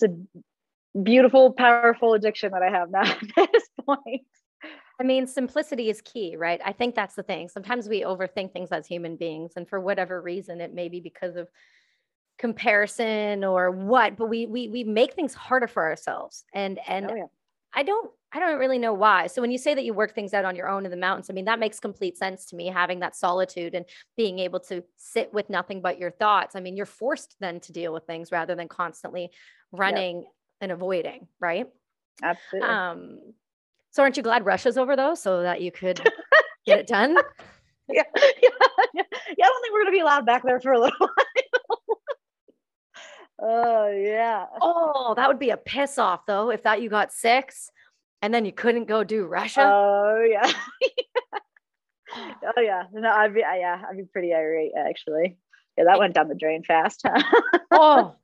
[0.00, 3.02] it's a beautiful powerful addiction that i have now
[3.36, 4.22] at this point
[4.98, 6.60] I mean, simplicity is key, right?
[6.64, 7.48] I think that's the thing.
[7.48, 11.36] Sometimes we overthink things as human beings, and for whatever reason, it may be because
[11.36, 11.48] of
[12.38, 16.44] comparison or what, but we we we make things harder for ourselves.
[16.54, 17.26] And and oh, yeah.
[17.74, 19.26] I don't I don't really know why.
[19.26, 21.28] So when you say that you work things out on your own in the mountains,
[21.28, 23.84] I mean that makes complete sense to me having that solitude and
[24.16, 26.56] being able to sit with nothing but your thoughts.
[26.56, 29.30] I mean, you're forced then to deal with things rather than constantly
[29.76, 30.32] running yep.
[30.60, 31.66] and avoiding, right?
[32.22, 32.68] Absolutely.
[32.68, 33.18] Um
[33.90, 36.00] so aren't you glad Russia's over though so that you could
[36.66, 37.16] get it done?
[37.88, 38.48] yeah, yeah,
[38.94, 39.02] yeah.
[39.02, 41.98] I don't think we're gonna be allowed back there for a little while.
[43.38, 44.46] Oh yeah.
[44.60, 47.70] Oh, that would be a piss off though if that you got six
[48.22, 49.62] and then you couldn't go do Russia.
[49.62, 50.52] Oh yeah.
[52.56, 52.84] oh yeah.
[52.92, 55.38] No, I'd be yeah, I'd be pretty irate actually.
[55.78, 57.02] Yeah, that went down the drain fast.
[57.70, 58.14] oh.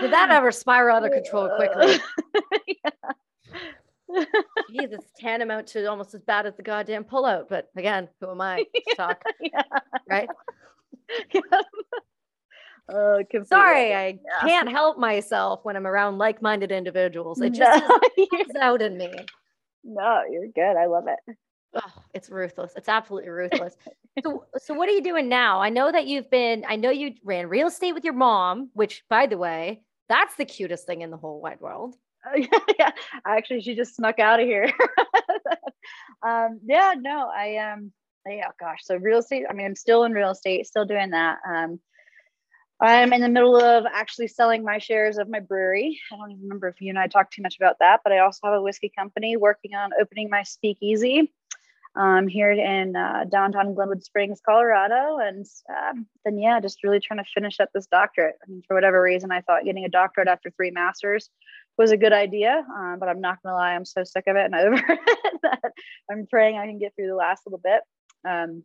[0.00, 1.96] Did that ever spiral out of control quickly?
[2.66, 2.90] yeah.
[4.70, 7.48] Jeez, it's tantamount to almost as bad as the goddamn pullout.
[7.48, 9.22] But again, who am I to talk?
[9.40, 9.62] yeah.
[10.08, 10.28] Right?
[11.32, 11.40] Yeah.
[12.88, 14.40] Uh, Sorry, I yeah.
[14.40, 17.40] can't help myself when I'm around like-minded individuals.
[17.40, 18.00] It just no,
[18.30, 19.12] comes out in me.
[19.84, 20.76] No, you're good.
[20.76, 21.36] I love it.
[21.74, 22.72] Oh, it's ruthless.
[22.76, 23.76] It's absolutely ruthless.
[24.24, 25.60] so, so what are you doing now?
[25.60, 26.64] I know that you've been.
[26.68, 30.44] I know you ran real estate with your mom, which, by the way, that's the
[30.44, 31.94] cutest thing in the whole wide world.
[32.26, 32.90] Uh, yeah, yeah.
[33.24, 34.70] Actually, she just snuck out of here.
[36.26, 37.92] um, yeah, no, I um,
[38.26, 38.80] yeah, gosh.
[38.82, 39.44] So real estate.
[39.48, 41.38] I mean, I'm still in real estate, still doing that.
[41.48, 41.78] Um,
[42.82, 46.00] I'm in the middle of actually selling my shares of my brewery.
[46.10, 48.20] I don't even remember if you and I talked too much about that, but I
[48.20, 51.30] also have a whiskey company working on opening my speakeasy
[51.96, 55.18] um, here in uh, downtown Glenwood Springs, Colorado.
[55.18, 58.36] And um, then, yeah, just really trying to finish up this doctorate.
[58.42, 61.30] I mean, for whatever reason, I thought getting a doctorate after three masters
[61.76, 64.36] was a good idea, um, but I'm not going to lie, I'm so sick of
[64.36, 65.72] it and over it that
[66.10, 67.80] I'm praying I can get through the last little bit.
[68.28, 68.62] Um,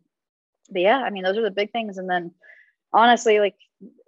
[0.70, 1.98] but yeah, I mean, those are the big things.
[1.98, 2.32] And then
[2.92, 3.56] honestly, like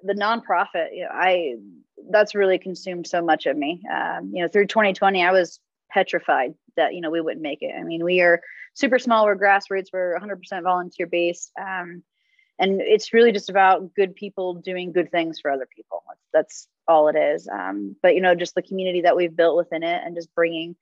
[0.02, 1.57] the nonprofit, you know, I
[2.11, 3.83] that's really consumed so much of me.
[3.92, 7.74] Um, you know, through 2020, I was petrified that you know we wouldn't make it.
[7.79, 8.40] I mean, we are
[8.74, 9.24] super small.
[9.24, 9.88] We're grassroots.
[9.92, 12.03] We're 100% volunteer based, um,
[12.59, 16.03] and it's really just about good people doing good things for other people.
[16.09, 17.48] That's, that's all it is.
[17.48, 20.77] Um, but you know, just the community that we've built within it, and just bringing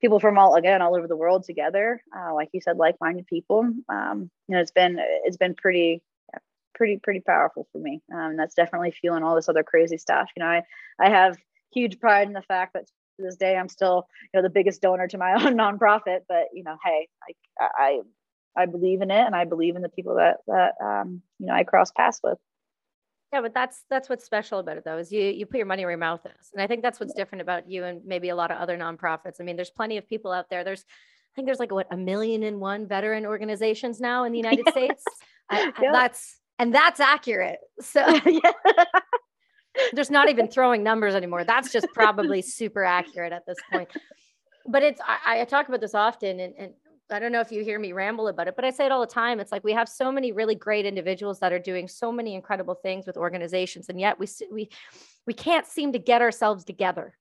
[0.00, 2.02] people from all again all over the world together.
[2.16, 3.68] Uh, like you said, like-minded people.
[3.88, 6.02] Um, you know, it's been it's been pretty
[6.74, 8.02] pretty pretty powerful for me.
[8.12, 10.28] Um, that's definitely fueling all this other crazy stuff.
[10.36, 10.62] You know, I
[10.98, 11.36] I have
[11.72, 12.86] huge pride in the fact that
[13.16, 16.20] to this day I'm still you know the biggest donor to my own nonprofit.
[16.28, 18.00] But you know, hey, like I
[18.56, 21.54] I believe in it, and I believe in the people that that um, you know
[21.54, 22.38] I cross paths with.
[23.32, 25.84] Yeah, but that's that's what's special about it though, is you you put your money
[25.84, 26.50] where your mouth is.
[26.52, 29.40] And I think that's what's different about you and maybe a lot of other nonprofits.
[29.40, 30.64] I mean, there's plenty of people out there.
[30.64, 30.84] There's
[31.32, 34.68] I think there's like what a million and one veteran organizations now in the United
[34.70, 35.02] States.
[35.48, 35.92] I, yeah.
[35.92, 37.58] That's and that's accurate.
[37.80, 38.06] So
[39.92, 41.44] there's not even throwing numbers anymore.
[41.44, 43.88] That's just probably super accurate at this point.
[44.66, 46.72] But it's I, I talk about this often, and, and
[47.10, 49.00] I don't know if you hear me ramble about it, but I say it all
[49.00, 49.40] the time.
[49.40, 52.74] It's like we have so many really great individuals that are doing so many incredible
[52.74, 54.70] things with organizations, and yet we we
[55.26, 57.16] we can't seem to get ourselves together.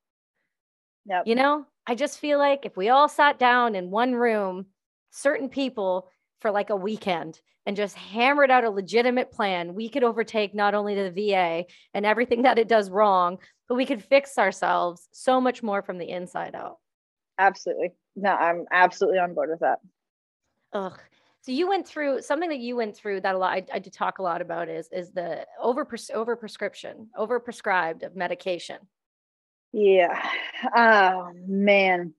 [1.05, 1.23] Yep.
[1.25, 4.67] You know, I just feel like if we all sat down in one room,
[5.09, 6.09] certain people
[6.39, 10.73] for like a weekend and just hammered out a legitimate plan, we could overtake not
[10.73, 15.39] only the VA and everything that it does wrong, but we could fix ourselves so
[15.39, 16.77] much more from the inside out.
[17.37, 17.91] Absolutely.
[18.15, 19.79] No, I'm absolutely on board with that.
[20.73, 20.99] Ugh.
[21.43, 23.53] So you went through something that you went through that a lot.
[23.53, 28.03] I, I did talk a lot about is is the over over prescription, over prescribed
[28.03, 28.77] of medication.
[29.73, 30.21] Yeah.
[30.75, 32.13] Oh man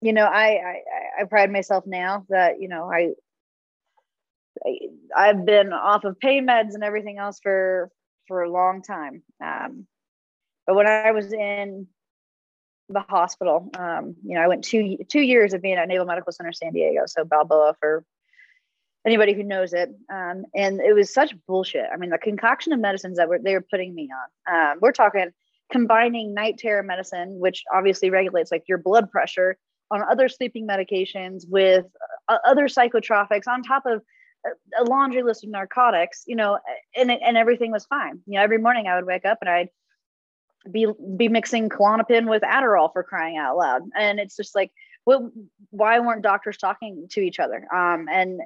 [0.00, 0.82] you know, I, I,
[1.20, 3.10] I pride myself now that, you know, I,
[5.16, 7.90] I have been off of pain meds and everything else for
[8.28, 9.22] for a long time.
[9.42, 9.86] Um,
[10.66, 11.88] but when I was in
[12.88, 16.32] the hospital, um, you know, I went two two years of being at Naval Medical
[16.32, 18.04] Center San Diego, so Balboa for
[19.06, 19.90] anybody who knows it.
[20.12, 21.86] Um, and it was such bullshit.
[21.92, 24.10] I mean, the concoction of medicines that were they were putting me
[24.48, 24.54] on.
[24.54, 25.30] Um, we're talking
[25.72, 29.56] combining night terror medicine, which obviously regulates like your blood pressure,
[29.90, 31.86] on other sleeping medications with
[32.28, 34.02] uh, other psychotropics on top of
[34.78, 36.58] a laundry list of narcotics, you know,
[36.96, 38.20] and and everything was fine.
[38.26, 39.68] You know, every morning I would wake up and I'd
[40.70, 43.82] be be mixing Klonopin with Adderall for crying out loud.
[43.96, 44.70] And it's just like,
[45.06, 45.30] well,
[45.70, 47.66] why weren't doctors talking to each other?
[47.74, 48.40] Um, and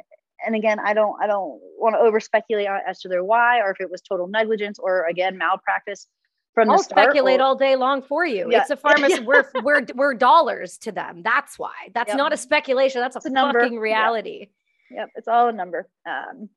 [0.47, 3.71] and again, I don't I don't want to over speculate as to their why or
[3.71, 6.07] if it was total negligence or again malpractice
[6.55, 7.05] from I'll the start.
[7.07, 8.49] speculate or, all day long for you.
[8.51, 8.61] Yeah.
[8.61, 9.21] It's a pharmacy.
[9.27, 11.23] we're we're we're dollars to them.
[11.23, 11.73] That's why.
[11.95, 12.17] That's Yep.
[12.19, 13.01] not a speculation.
[13.01, 13.61] That's a, It's a number.
[13.61, 14.49] fucking Yeah.
[14.91, 15.89] Yep, it's all a number.
[16.07, 16.49] Um,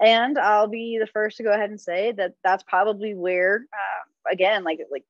[0.00, 4.32] and I'll be the first to go ahead and say that that's probably where, uh,
[4.32, 5.04] again, like like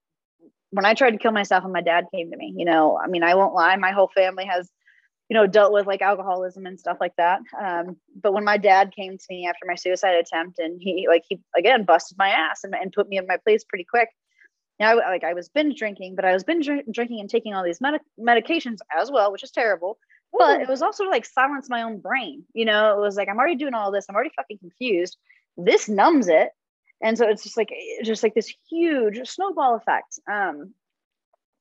[0.70, 2.52] when I tried to kill myself and my dad came to me.
[2.56, 4.68] You know, I mean, I won't lie, my whole family has,
[5.28, 7.40] you know, dealt with like alcoholism and stuff like that.
[7.58, 11.24] Um, but when my dad came to me after my suicide attempt, and he like
[11.28, 14.08] he again busted my ass and, and put me in my place pretty quick.
[14.80, 17.80] Now, like I was binge drinking, but I was binge drinking and taking all these
[17.80, 19.98] medic- medications as well, which is terrible
[20.38, 22.44] but it was also like silence my own brain.
[22.52, 24.06] You know, it was like I'm already doing all this.
[24.08, 25.16] I'm already fucking confused.
[25.56, 26.50] This numbs it,
[27.02, 30.18] and so it's just like just like this huge snowball effect.
[30.30, 30.74] Um,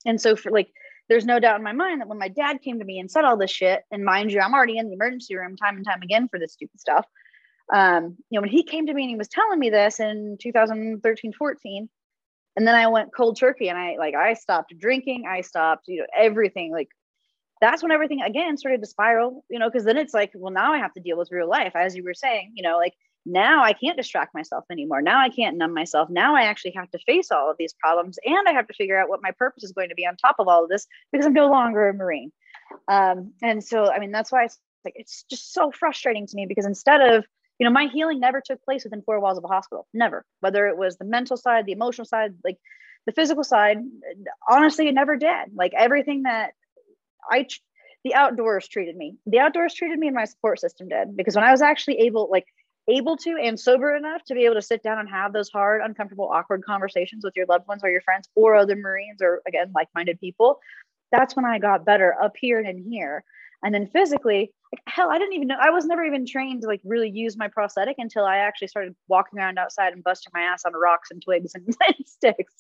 [0.06, 0.70] and so for like,
[1.10, 3.26] there's no doubt in my mind that when my dad came to me and said
[3.26, 6.02] all this shit, and mind you, I'm already in the emergency room time and time
[6.02, 7.06] again for this stupid stuff.
[7.72, 10.38] Um, you know, when he came to me and he was telling me this in
[10.42, 11.90] 2013, 14,
[12.56, 16.00] and then I went cold turkey and I like I stopped drinking, I stopped, you
[16.00, 16.90] know, everything like
[17.64, 20.74] that's when everything again started to spiral, you know, because then it's like, well, now
[20.74, 22.94] I have to deal with real life, as you were saying, you know, like
[23.26, 25.02] now I can't distract myself anymore.
[25.02, 26.10] Now I can't numb myself.
[26.10, 29.00] Now I actually have to face all of these problems and I have to figure
[29.00, 31.26] out what my purpose is going to be on top of all of this because
[31.26, 32.34] I'm no longer a Marine.
[32.90, 36.46] Um, and so, I mean, that's why it's like, it's just so frustrating to me
[36.46, 37.24] because instead of,
[37.60, 40.68] you know, my healing never took place within four walls of a hospital, never, whether
[40.68, 42.58] it was the mental side, the emotional side, like
[43.06, 43.78] the physical side,
[44.50, 45.56] honestly, it never did.
[45.56, 46.56] Like everything that
[47.32, 47.48] I
[48.04, 49.16] the outdoors treated me.
[49.26, 52.30] The outdoors treated me and my support system did because when I was actually able
[52.30, 52.46] like
[52.90, 55.82] able to and sober enough to be able to sit down and have those hard,
[55.82, 59.72] uncomfortable, awkward conversations with your loved ones or your friends or other Marines or again
[59.74, 60.60] like-minded people,
[61.12, 63.24] that's when I got better up here and in here.
[63.64, 66.68] And then physically, like hell, I didn't even know I was never even trained to
[66.68, 70.42] like really use my prosthetic until I actually started walking around outside and busting my
[70.42, 72.54] ass on rocks and twigs and, and sticks.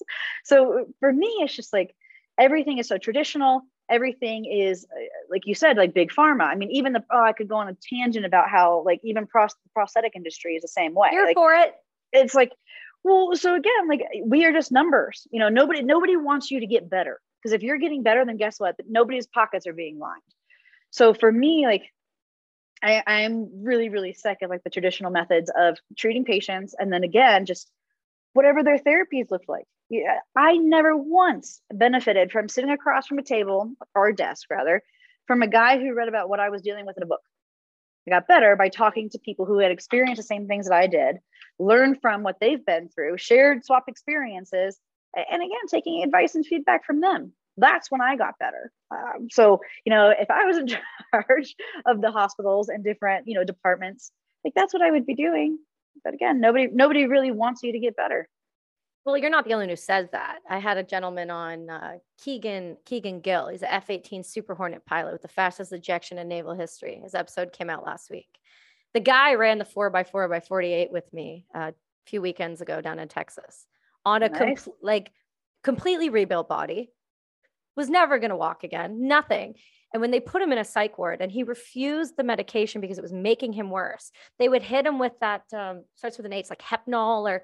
[0.46, 1.94] So for me, it's just like
[2.38, 6.44] everything is so traditional everything is uh, like you said like big pharma.
[6.44, 9.28] I mean even the oh i could go on a tangent about how like even
[9.28, 11.10] pros- the prosthetic industry is the same way.
[11.12, 11.74] Here like for it.
[12.12, 12.52] it's like
[13.04, 15.28] well so again like we are just numbers.
[15.32, 17.20] You know nobody nobody wants you to get better.
[17.42, 18.76] Because if you're getting better then guess what?
[18.88, 20.22] Nobody's pockets are being lined.
[20.92, 21.84] So for me like
[22.84, 27.04] I, i'm really really sick of like the traditional methods of treating patients and then
[27.04, 27.72] again just
[28.34, 29.66] whatever their therapies look like
[30.38, 34.82] I never once benefited from sitting across from a table or a desk rather
[35.28, 37.22] from a guy who read about what I was dealing with in a book.
[38.08, 40.88] I got better by talking to people who had experienced the same things that I
[40.88, 41.18] did,
[41.58, 44.78] learned from what they've been through, shared swap experiences,
[45.16, 47.34] and again, taking advice and feedback from them.
[47.56, 48.72] That's when I got better.
[48.92, 50.68] Um, so, you know, if I was in
[51.14, 54.12] charge of the hospitals and different, you know, departments,
[54.44, 55.60] like that's what I would be doing.
[56.04, 58.28] But again, nobody, nobody really wants you to get better.
[59.06, 60.40] Well, you're not the only one who says that.
[60.50, 63.50] I had a gentleman on uh, Keegan Keegan Gill.
[63.50, 67.02] He's an F-18 Super Hornet pilot with the fastest ejection in naval history.
[67.04, 68.30] His episode came out last week.
[68.94, 72.62] The guy ran the four by four by 48 with me uh, a few weekends
[72.62, 73.66] ago down in Texas
[74.06, 74.64] on a Nice.
[74.66, 75.12] com- like
[75.64, 76.90] completely rebuilt body.
[77.76, 79.08] Was never going to walk again.
[79.08, 79.56] Nothing.
[79.92, 83.00] And when they put him in a psych ward and he refused the medication because
[83.00, 86.34] it was making him worse, they would hit him with that um, starts with an
[86.34, 87.44] H, like Hepnol or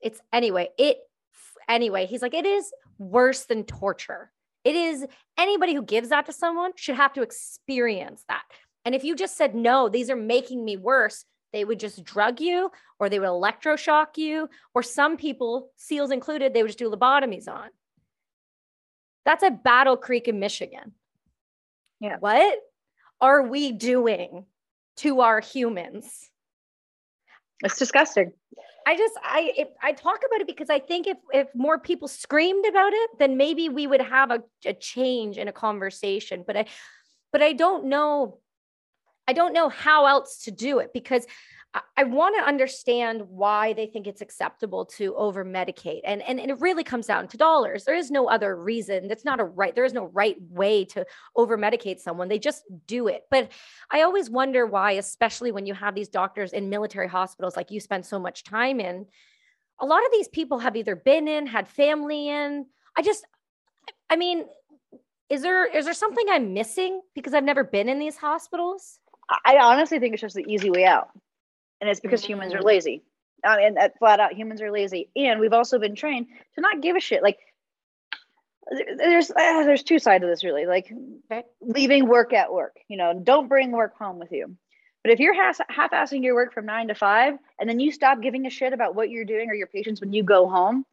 [0.00, 0.98] it's anyway it
[1.68, 4.32] anyway he's like it is worse than torture.
[4.64, 5.06] It is
[5.38, 8.42] anybody who gives that to someone should have to experience that.
[8.84, 12.40] And if you just said no these are making me worse they would just drug
[12.40, 16.90] you or they would electroshock you or some people seals included they would just do
[16.90, 17.68] lobotomies on.
[19.24, 20.92] That's at battle creek in michigan.
[22.00, 22.16] Yeah.
[22.20, 22.58] what
[23.20, 24.46] are we doing
[24.98, 26.30] to our humans?
[27.62, 28.32] It's disgusting.
[28.88, 32.08] I just I if, I talk about it because I think if if more people
[32.08, 36.42] screamed about it, then maybe we would have a, a change in a conversation.
[36.46, 36.64] But I
[37.30, 38.38] but I don't know
[39.26, 41.26] I don't know how else to do it because
[41.96, 46.00] I, want to understand why they think it's acceptable to over medicate.
[46.04, 47.84] And, and and it really comes down to dollars.
[47.84, 49.08] There is no other reason.
[49.08, 49.74] That's not a right.
[49.74, 51.04] There is no right way to
[51.36, 52.28] over medicate someone.
[52.28, 53.24] They just do it.
[53.30, 53.50] But
[53.90, 57.80] I always wonder why, especially when you have these doctors in military hospitals like you
[57.80, 59.06] spend so much time in,
[59.80, 62.66] a lot of these people have either been in, had family in.
[62.96, 63.26] I just,
[64.10, 64.44] I mean,
[65.28, 68.98] is there is there something I'm missing because I've never been in these hospitals?
[69.44, 71.10] I honestly think it's just the easy way out.
[71.80, 72.64] And it's because humans are Mm.
[72.64, 73.02] lazy.
[73.44, 75.10] I mean, that flat out, humans are lazy.
[75.14, 77.22] And we've also been trained to not give a shit.
[77.22, 77.38] Like,
[78.70, 80.92] there's uh, there's two sides of this really like
[81.32, 81.44] okay.
[81.60, 84.56] leaving work at work you know don't bring work home with you
[85.04, 88.20] but if you're half, half-assing your work from nine to five and then you stop
[88.20, 90.84] giving a shit about what you're doing or your patients when you go home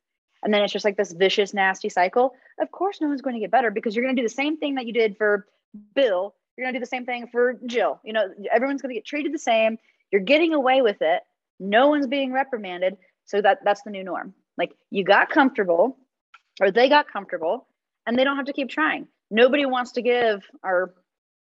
[0.43, 3.41] and then it's just like this vicious nasty cycle of course no one's going to
[3.41, 5.45] get better because you're going to do the same thing that you did for
[5.93, 8.95] bill you're going to do the same thing for jill you know everyone's going to
[8.95, 9.77] get treated the same
[10.15, 11.21] you're getting away with it
[11.59, 12.95] no one's being reprimanded
[13.25, 15.97] so that that's the new norm like you got comfortable
[16.61, 17.67] or they got comfortable
[18.05, 19.07] and they don't have to keep trying.
[19.31, 20.93] Nobody wants to give, or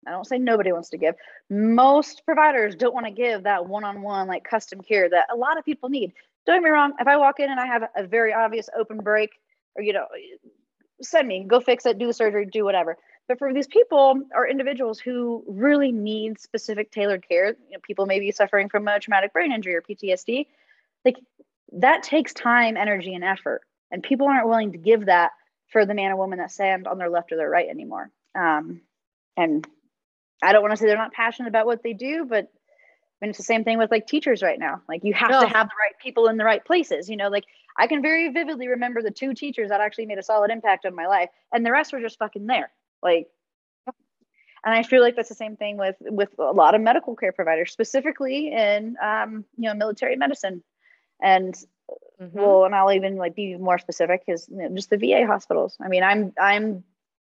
[0.08, 1.16] I don't say nobody wants to give.
[1.50, 5.36] Most providers don't want to give that one on one, like custom care that a
[5.36, 6.14] lot of people need.
[6.46, 9.00] Don't get me wrong, if I walk in and I have a very obvious open
[9.00, 9.32] break,
[9.76, 10.06] or, you know,
[11.02, 12.98] send me, go fix it, do the surgery, do whatever.
[13.32, 18.06] But for these people or individuals who really need specific tailored care, you know, people
[18.06, 20.48] may be suffering from a traumatic brain injury or PTSD,
[21.06, 21.16] like
[21.72, 23.62] that takes time, energy, and effort.
[23.90, 25.32] And people aren't willing to give that
[25.70, 28.12] for the man or woman that stand on their left or their right anymore.
[28.36, 28.82] Um,
[29.38, 29.66] and
[30.44, 33.30] I don't want to say they're not passionate about what they do, but I mean,
[33.30, 34.82] it's the same thing with like teachers right now.
[34.90, 37.10] Like you have to have the right people in the right places.
[37.10, 37.46] You know, like
[37.78, 40.96] I can very vividly remember the two teachers that actually made a solid impact on
[40.96, 42.72] my life, and the rest were just fucking there.
[43.02, 43.28] Like,
[44.64, 47.32] and I feel like that's the same thing with with a lot of medical care
[47.32, 50.64] providers, specifically in um, you know military medicine.
[51.24, 51.56] And
[52.22, 52.40] Mm-hmm.
[52.40, 55.76] Well, and I'll even like be more specific is you know, just the VA hospitals.
[55.82, 56.84] I mean, I'm I'm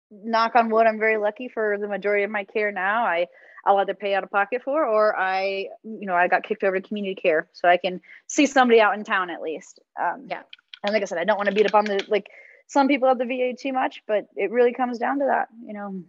[0.09, 3.05] knock on wood, I'm very lucky for the majority of my care now.
[3.05, 3.27] I
[3.65, 6.79] I'll either pay out of pocket for or I you know I got kicked over
[6.79, 9.79] to community care, so I can see somebody out in town at least.
[10.01, 10.41] Um, yeah,
[10.83, 12.27] and like I said, I don't want to beat up on the like
[12.67, 15.73] some people have the VA too much, but it really comes down to that, you
[15.73, 16.03] know.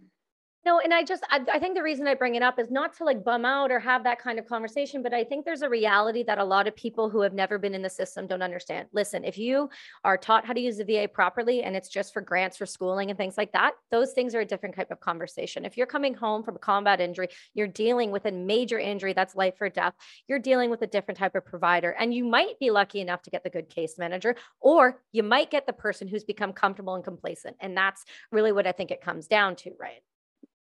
[0.65, 2.93] No, and I just I, I, think the reason I bring it up is not
[2.97, 5.69] to like bum out or have that kind of conversation, but I think there's a
[5.69, 8.89] reality that a lot of people who have never been in the system don't understand.
[8.91, 9.69] Listen, if you
[10.03, 13.09] are taught how to use the VA properly and it's just for grants for schooling
[13.09, 15.63] and things like that, those things are a different type of conversation.
[15.63, 19.35] If you're coming home from a combat injury, you're dealing with a major injury that's
[19.35, 19.93] life or death,
[20.27, 23.29] you're dealing with a different type of provider and you might be lucky enough to
[23.29, 27.03] get the good case manager or you might get the person who's become comfortable and
[27.05, 27.55] complacent.
[27.61, 30.01] And that's really what I think it comes down to, right?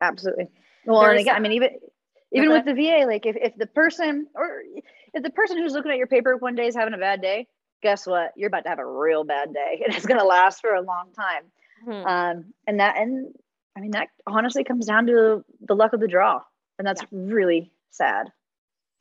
[0.02, 0.48] Absolutely.
[0.86, 1.70] Well, and again, I mean, even
[2.34, 4.64] even with the VA, like if, if the person or
[5.14, 7.48] if the person who's looking at your paper one day is having a bad day,
[7.82, 8.32] guess what?
[8.36, 10.82] You're about to have a real bad day, and it's going to last for a
[10.82, 11.44] long time.
[11.88, 12.08] Mm-hmm.
[12.08, 13.34] Um, and that, and
[13.78, 16.42] I mean, that honestly comes down to the luck of the draw,
[16.80, 17.08] and that's yeah.
[17.12, 18.32] really sad.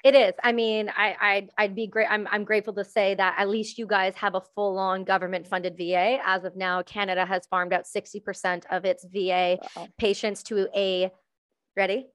[0.04, 0.34] It is.
[0.42, 2.08] I mean, I, I'd, I'd be great.
[2.10, 5.46] I'm, I'm grateful to say that at least you guys have a full on government
[5.46, 6.18] funded VA.
[6.24, 9.86] As of now, Canada has farmed out 60% of its VA wow.
[9.98, 11.12] patients to a,
[11.76, 12.06] ready?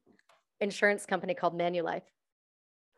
[0.60, 2.02] Insurance company called Manulife.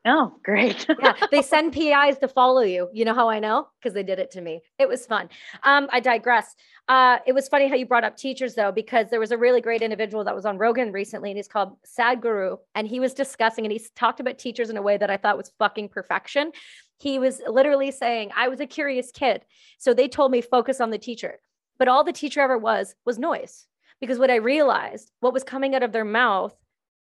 [0.06, 0.88] Oh, great.
[1.02, 2.89] yeah, they send PIs to follow you.
[2.93, 3.68] You know how I know?
[3.80, 4.62] Because they did it to me.
[4.78, 5.30] It was fun.
[5.64, 6.56] Um, I digress.
[6.88, 9.60] Uh, it was funny how you brought up teachers, though, because there was a really
[9.60, 13.66] great individual that was on Rogan recently, and he's called Sadhguru, and he was discussing
[13.66, 16.54] and he talked about teachers in a way that I thought was fucking perfection.
[16.97, 19.45] He was literally saying, I was a curious kid.
[19.78, 21.39] So they told me focus on the teacher.
[21.78, 23.66] But all the teacher ever was was noise.
[24.02, 26.56] Because what I realized, what was coming out of their mouth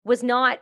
[0.05, 0.61] was not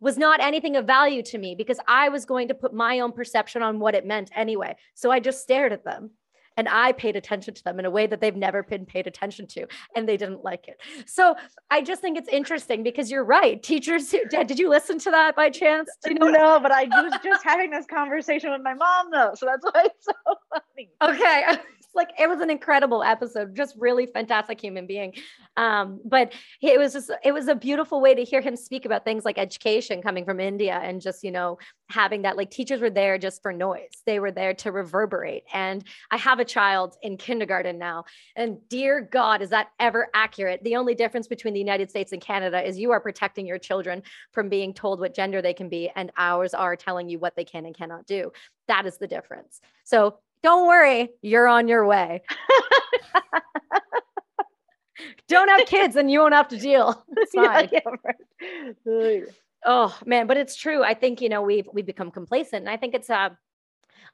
[0.00, 3.12] was not anything of value to me because I was going to put my own
[3.12, 4.76] perception on what it meant anyway.
[4.94, 6.10] So I just stared at them
[6.56, 9.46] and I paid attention to them in a way that they've never been paid attention
[9.48, 10.80] to, and they didn't like it.
[11.06, 11.36] So
[11.70, 13.62] I just think it's interesting because you're right.
[13.62, 15.90] Teachers, did you listen to that by chance?
[16.04, 16.38] I Do you know?
[16.38, 19.84] No, but I was just having this conversation with my mom though, so that's why
[19.84, 20.12] it's so
[20.50, 20.90] funny.
[21.02, 21.56] Okay,
[21.96, 25.14] like it was an incredible episode, just really fantastic human being.
[25.56, 29.04] Um, but it was just it was a beautiful way to hear him speak about
[29.04, 32.90] things like education coming from India and just you know having that like teachers were
[32.90, 34.02] there just for noise.
[34.04, 35.44] They were there to reverberate.
[35.52, 38.04] And I have a child in kindergarten now,
[38.36, 40.62] and dear God, is that ever accurate?
[40.62, 44.02] The only difference between the United States and Canada is you are protecting your children
[44.32, 47.44] from being told what gender they can be, and ours are telling you what they
[47.44, 48.32] can and cannot do.
[48.68, 49.60] That is the difference.
[49.84, 52.22] So don't worry, you're on your way.
[55.28, 57.04] Don't have kids and you won't have to deal.
[57.16, 57.68] It's fine.
[57.72, 59.24] Yeah, yeah, right.
[59.64, 60.84] oh man, but it's true.
[60.84, 62.60] I think, you know, we've we've become complacent.
[62.60, 63.30] And I think it's uh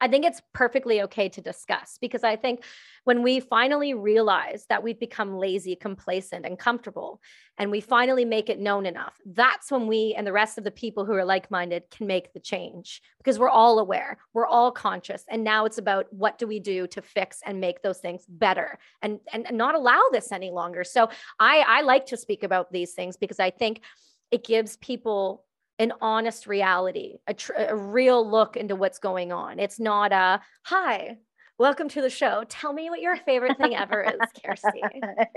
[0.00, 2.64] I think it's perfectly okay to discuss because I think
[3.04, 7.20] when we finally realize that we've become lazy, complacent, and comfortable,
[7.58, 10.70] and we finally make it known enough, that's when we and the rest of the
[10.70, 14.72] people who are like minded can make the change because we're all aware, we're all
[14.72, 15.24] conscious.
[15.28, 18.78] And now it's about what do we do to fix and make those things better
[19.02, 20.82] and, and, not allow this any longer.
[20.82, 23.82] So I, I like to speak about these things because I think
[24.30, 25.44] it gives people
[25.82, 29.58] an honest reality, a, tr- a real look into what's going on.
[29.58, 31.16] It's not a hi,
[31.58, 32.44] welcome to the show.
[32.48, 34.80] Tell me what your favorite thing ever is, Kirstie.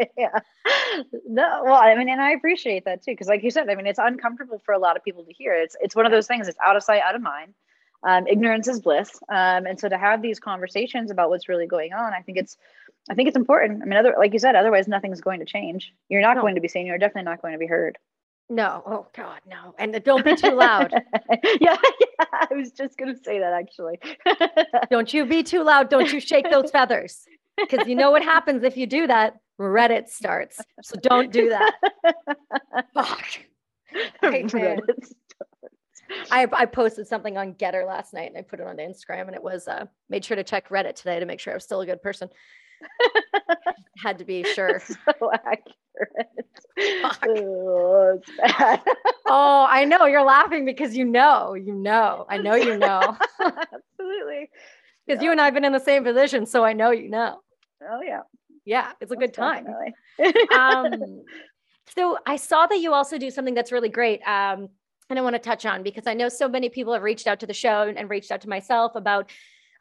[0.18, 0.38] yeah.
[1.28, 3.88] No, well, I mean, and I appreciate that too, because like you said, I mean,
[3.88, 5.56] it's uncomfortable for a lot of people to hear.
[5.56, 6.48] It's it's one of those things.
[6.48, 7.56] It's out of sight, out of mind.
[8.04, 11.92] Um, ignorance is bliss, um, and so to have these conversations about what's really going
[11.94, 12.56] on, I think it's,
[13.10, 13.82] I think it's important.
[13.82, 15.92] I mean, other like you said, otherwise nothing's going to change.
[16.08, 16.44] You're not no.
[16.44, 16.86] going to be seen.
[16.86, 17.98] You're definitely not going to be heard.
[18.50, 18.84] No.
[18.86, 19.74] Oh God, no.
[19.80, 20.92] And don't be too loud.
[21.60, 24.00] yeah, yeah, I was just gonna say that actually.
[24.90, 25.90] don't you be too loud.
[25.90, 27.26] Don't you shake those feathers.
[27.58, 29.36] Because you know what happens if you do that?
[29.60, 30.60] Reddit starts.
[30.84, 31.74] So don't do that.
[32.94, 33.26] Fuck.
[34.24, 34.82] Reddit
[36.30, 39.36] I, I posted something on Gettr last night and I put it on Instagram and
[39.36, 41.82] it was uh made sure to check Reddit today to make sure I was still
[41.82, 42.30] a good person.
[43.98, 44.82] Had to be sure.
[44.88, 45.66] so accurate.
[47.24, 48.20] Oh,
[49.28, 50.06] oh, I know.
[50.06, 52.26] You're laughing because you know, you know.
[52.30, 53.18] I know you know.
[53.40, 54.50] Absolutely.
[55.06, 55.26] Because yeah.
[55.26, 57.40] you and I have been in the same position, so I know you know.
[57.82, 58.22] Oh yeah.
[58.66, 59.68] Yeah, it's a Most good time.
[60.58, 61.24] um,
[61.96, 64.22] so I saw that you also do something that's really great.
[64.28, 64.70] Um,
[65.10, 67.40] and I want to touch on because I know so many people have reached out
[67.42, 69.30] to the show and reached out to myself about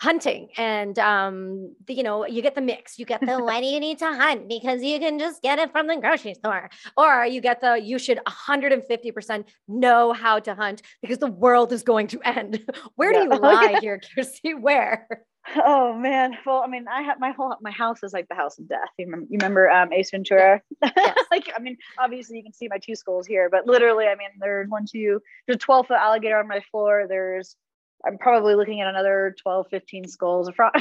[0.04, 3.66] hunting and um the, you know you get the mix you get the why do
[3.66, 7.24] you need to hunt because you can just get it from the grocery store or
[7.24, 12.06] you get the you should 150% know how to hunt because the world is going
[12.06, 13.20] to end where yeah.
[13.20, 15.08] do you lie here Kirstie where
[15.56, 16.38] Oh man.
[16.46, 18.88] Well, I mean, I have my whole my house is like the house of death.
[18.98, 20.62] You remember, you remember um, Ace Ventura?
[20.82, 21.18] Yes.
[21.30, 24.30] like, I mean, obviously you can see my two skulls here, but literally, I mean,
[24.40, 27.04] there's one, two, there's a 12 foot alligator on my floor.
[27.06, 27.56] There's
[28.06, 30.72] I'm probably looking at another 12, 15 skulls across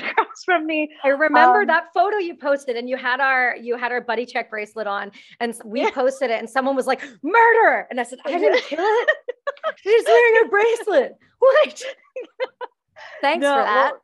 [0.46, 0.92] from me.
[1.04, 4.26] I remember um, that photo you posted and you had our you had our buddy
[4.26, 5.92] check bracelet on and we yeah.
[5.92, 7.88] posted it and someone was like, murder.
[7.90, 9.10] And I said, I didn't kill it.
[9.78, 11.18] She's wearing a bracelet.
[11.44, 11.84] What?
[13.20, 13.92] Thanks no, for that.
[13.92, 14.02] Well,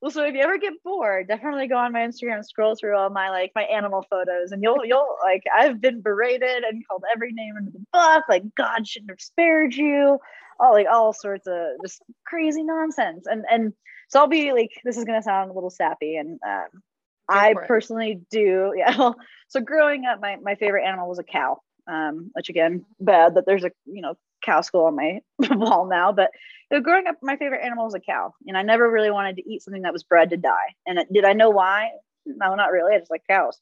[0.00, 3.10] well, so if you ever get bored, definitely go on my Instagram, scroll through all
[3.10, 7.32] my like my animal photos, and you'll you'll like I've been berated and called every
[7.32, 8.24] name under the book.
[8.30, 10.18] Like God shouldn't have spared you
[10.60, 13.26] all like all sorts of just crazy nonsense.
[13.26, 13.72] And and
[14.08, 16.82] so I'll be like, this is gonna sound a little sappy, and um,
[17.28, 18.72] I personally do.
[18.76, 18.96] Yeah.
[18.96, 19.16] Well,
[19.48, 21.60] so growing up, my my favorite animal was a cow.
[21.90, 26.12] Um, which again, bad that there's a you know cow skull on my wall now.
[26.12, 26.30] But
[26.70, 29.36] you know, growing up, my favorite animal was a cow, and I never really wanted
[29.36, 30.74] to eat something that was bred to die.
[30.86, 31.90] And it, did I know why?
[32.26, 32.94] No, not really.
[32.94, 33.58] I just like cows.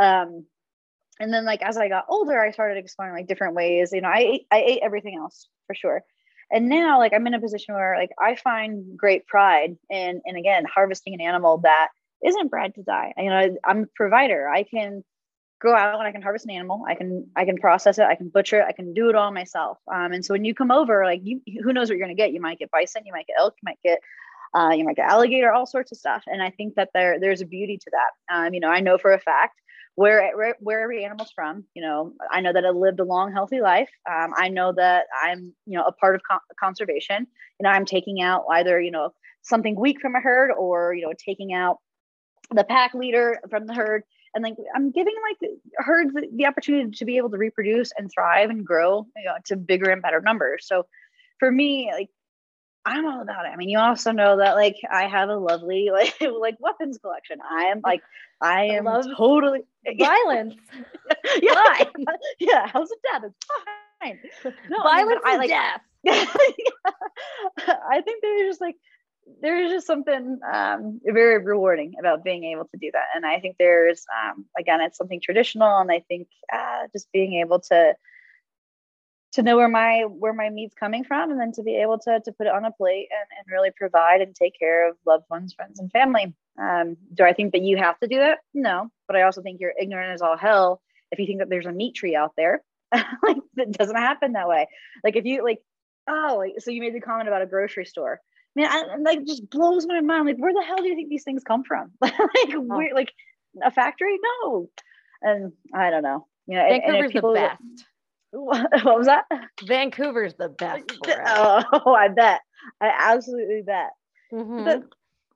[0.00, 0.46] Um,
[1.20, 3.90] and then like as I got older, I started exploring like different ways.
[3.92, 6.04] You know, I ate, I ate everything else for sure
[6.50, 10.36] and now like i'm in a position where like i find great pride in and
[10.36, 11.88] again harvesting an animal that
[12.24, 13.12] isn't bred to die.
[13.16, 14.48] You know i'm a provider.
[14.48, 15.04] I can
[15.60, 16.84] go out and i can harvest an animal.
[16.86, 18.02] I can i can process it.
[18.02, 18.66] I can butcher it.
[18.68, 19.78] I can do it all myself.
[19.92, 22.20] Um, and so when you come over like you who knows what you're going to
[22.20, 22.32] get?
[22.32, 24.00] You might get bison you might get elk you might get
[24.54, 26.22] uh, you might get alligator all sorts of stuff.
[26.26, 28.34] And i think that there there's a beauty to that.
[28.34, 29.60] Um, you know i know for a fact
[29.98, 31.64] where, where, where every animal's from.
[31.74, 33.90] You know, I know that I lived a long, healthy life.
[34.08, 37.26] Um, I know that I'm, you know, a part of con- conservation.
[37.58, 39.10] You know, I'm taking out either, you know,
[39.42, 41.78] something weak from a herd or, you know, taking out
[42.52, 44.04] the pack leader from the herd.
[44.36, 48.08] And like, I'm giving like herds the, the opportunity to be able to reproduce and
[48.08, 50.64] thrive and grow you know, to bigger and better numbers.
[50.68, 50.86] So
[51.40, 52.08] for me, like
[52.84, 53.50] I'm all about it.
[53.52, 57.38] I mean, you also know that like I have a lovely like like weapons collection.
[57.50, 58.02] I am like
[58.40, 59.60] I am I totally
[59.98, 60.54] violence.
[61.42, 61.86] yeah, Why?
[62.38, 63.22] yeah, how's it death?
[63.24, 63.46] It's
[64.02, 64.18] fine.
[64.70, 65.80] No, violence I, mean, I like death.
[67.90, 68.76] I think there's just like
[69.42, 73.56] there's just something um, very rewarding about being able to do that, and I think
[73.58, 77.94] there's um, again it's something traditional, and I think uh, just being able to
[79.32, 82.20] to know where my where my meat's coming from and then to be able to
[82.24, 85.24] to put it on a plate and, and really provide and take care of loved
[85.28, 88.90] ones friends and family um, do i think that you have to do that no
[89.06, 90.80] but i also think you're ignorant as all hell
[91.10, 94.48] if you think that there's a meat tree out there like it doesn't happen that
[94.48, 94.66] way
[95.04, 95.60] like if you like
[96.08, 98.20] oh like, so you made the comment about a grocery store
[98.56, 100.26] I mean, I, like just blows my mind.
[100.26, 101.92] Like, where the hell do you think these things come from?
[102.00, 102.60] like, oh.
[102.60, 103.12] where, like
[103.62, 104.18] a factory?
[104.42, 104.68] No.
[105.22, 106.26] And I don't know.
[106.46, 107.60] You know, Vancouver's and people, the best.
[108.30, 109.24] What, was that?
[109.64, 110.84] Vancouver's the best.
[111.06, 112.40] Oh, I bet.
[112.78, 113.90] I absolutely bet.
[114.30, 114.64] Mm-hmm.
[114.64, 114.82] But,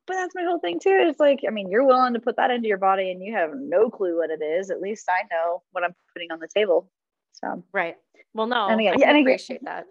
[0.07, 0.97] but that's my whole thing too.
[1.09, 3.51] It's like, I mean, you're willing to put that into your body and you have
[3.55, 4.71] no clue what it is.
[4.71, 6.91] At least I know what I'm putting on the table.
[7.33, 7.97] So right.
[8.35, 9.87] Well, no, and again, I and appreciate again, that.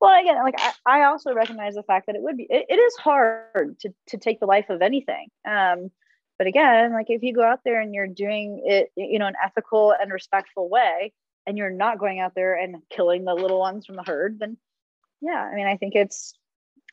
[0.00, 2.74] Well, again, like I, I also recognize the fact that it would be it, it
[2.76, 5.28] is hard to to take the life of anything.
[5.48, 5.90] Um,
[6.38, 9.36] but again, like if you go out there and you're doing it, you know, an
[9.42, 11.12] ethical and respectful way,
[11.46, 14.58] and you're not going out there and killing the little ones from the herd, then
[15.22, 16.34] yeah, I mean, I think it's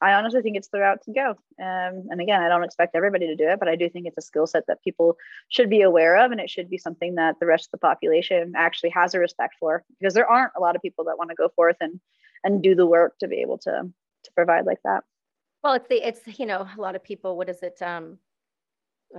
[0.02, 1.30] I honestly think it's the route to go.
[1.62, 4.18] Um, and again, I don't expect everybody to do it, but I do think it's
[4.18, 5.18] a skill set that people
[5.50, 8.54] should be aware of, and it should be something that the rest of the population
[8.56, 11.36] actually has a respect for, because there aren't a lot of people that want to
[11.36, 12.00] go forth and
[12.44, 13.90] and do the work to be able to
[14.24, 15.04] to provide like that.
[15.64, 17.38] Well, it's the it's you know a lot of people.
[17.38, 17.82] What is it?
[17.82, 18.18] Um,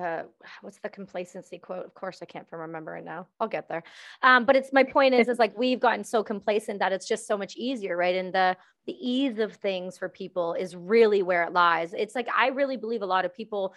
[0.00, 0.22] uh,
[0.62, 1.86] what's the complacency quote?
[1.86, 3.28] Of course, I can't remember it now.
[3.40, 3.82] I'll get there.
[4.22, 7.26] Um, but it's my point is, is like we've gotten so complacent that it's just
[7.26, 8.14] so much easier, right?
[8.16, 11.94] And the the ease of things for people is really where it lies.
[11.94, 13.74] It's like I really believe a lot of people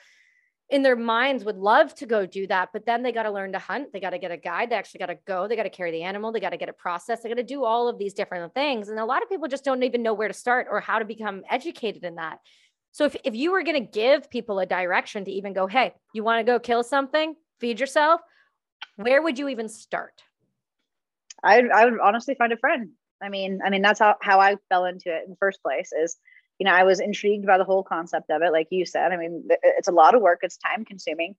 [0.69, 3.53] in their minds would love to go do that, but then they got to learn
[3.53, 3.93] to hunt.
[3.93, 4.69] They got to get a guide.
[4.69, 5.47] They actually got to go.
[5.47, 6.33] They got to carry the animal.
[6.33, 7.23] They got to get it processed.
[7.23, 8.89] They got to do all of these different things.
[8.89, 11.05] And a lot of people just don't even know where to start or how to
[11.05, 12.39] become educated in that.
[12.97, 15.93] So if, if you were going to give people a direction to even go, hey,
[16.15, 18.21] you want to go kill something, feed yourself,
[18.95, 20.23] where would you even start?
[21.43, 22.89] I, I would honestly find a friend.
[23.21, 25.91] I mean, I mean, that's how, how I fell into it in the first place
[25.93, 26.17] is,
[26.57, 28.51] you know, I was intrigued by the whole concept of it.
[28.51, 31.35] Like you said, I mean, it's a lot of work, it's time consuming,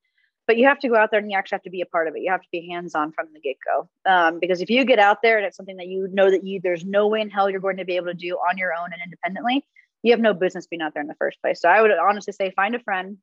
[0.46, 2.06] but you have to go out there and you actually have to be a part
[2.06, 2.22] of it.
[2.22, 3.88] You have to be hands-on from the get-go.
[4.08, 6.60] Um, because if you get out there and it's something that you know that you,
[6.62, 8.92] there's no way in hell you're going to be able to do on your own
[8.92, 9.66] and independently,
[10.08, 11.60] you have no business being out there in the first place.
[11.60, 13.18] So I would honestly say find a friend,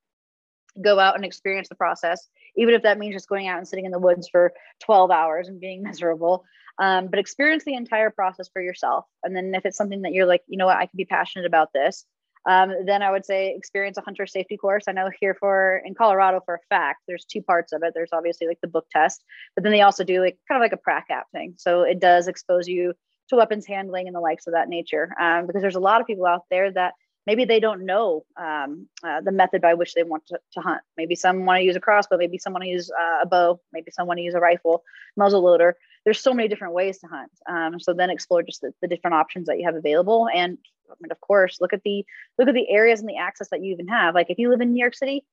[0.81, 3.85] go out and experience the process, even if that means just going out and sitting
[3.85, 6.45] in the woods for 12 hours and being miserable.
[6.77, 9.05] Um, but experience the entire process for yourself.
[9.23, 11.47] And then if it's something that you're like, you know what, I could be passionate
[11.47, 12.05] about this,
[12.47, 14.83] um, then I would say experience a hunter safety course.
[14.87, 17.93] I know here for in Colorado for a fact, there's two parts of it.
[17.95, 19.23] There's obviously like the book test,
[19.55, 21.55] but then they also do like kind of like a prac app thing.
[21.57, 22.93] So it does expose you
[23.29, 25.09] to weapons handling and the likes of that nature.
[25.19, 26.93] Um, because there's a lot of people out there that
[27.25, 30.81] maybe they don't know um, uh, the method by which they want to, to, hunt.
[30.97, 33.59] Maybe some want to use a crossbow, maybe some want to use uh, a bow,
[33.73, 34.83] maybe some want to use a rifle,
[35.17, 35.75] muzzle loader.
[36.03, 37.31] There's so many different ways to hunt.
[37.49, 40.57] Um, so then explore just the, the, different options that you have available, and,
[41.01, 42.05] and of course look at the
[42.37, 44.13] look at the areas and the access that you even have.
[44.13, 45.23] Like if you live in New York City,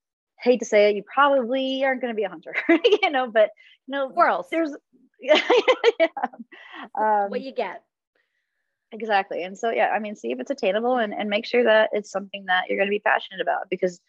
[0.40, 3.30] hate to say it, you probably aren't going to be a hunter, you know.
[3.30, 3.50] But
[3.86, 4.70] you know, world there's
[6.00, 6.08] yeah,
[6.98, 7.82] um, what you get
[8.92, 9.42] Exactly.
[9.42, 12.10] And so, yeah, I mean, see if it's attainable and, and make sure that it's
[12.10, 14.00] something that you're going to be passionate about because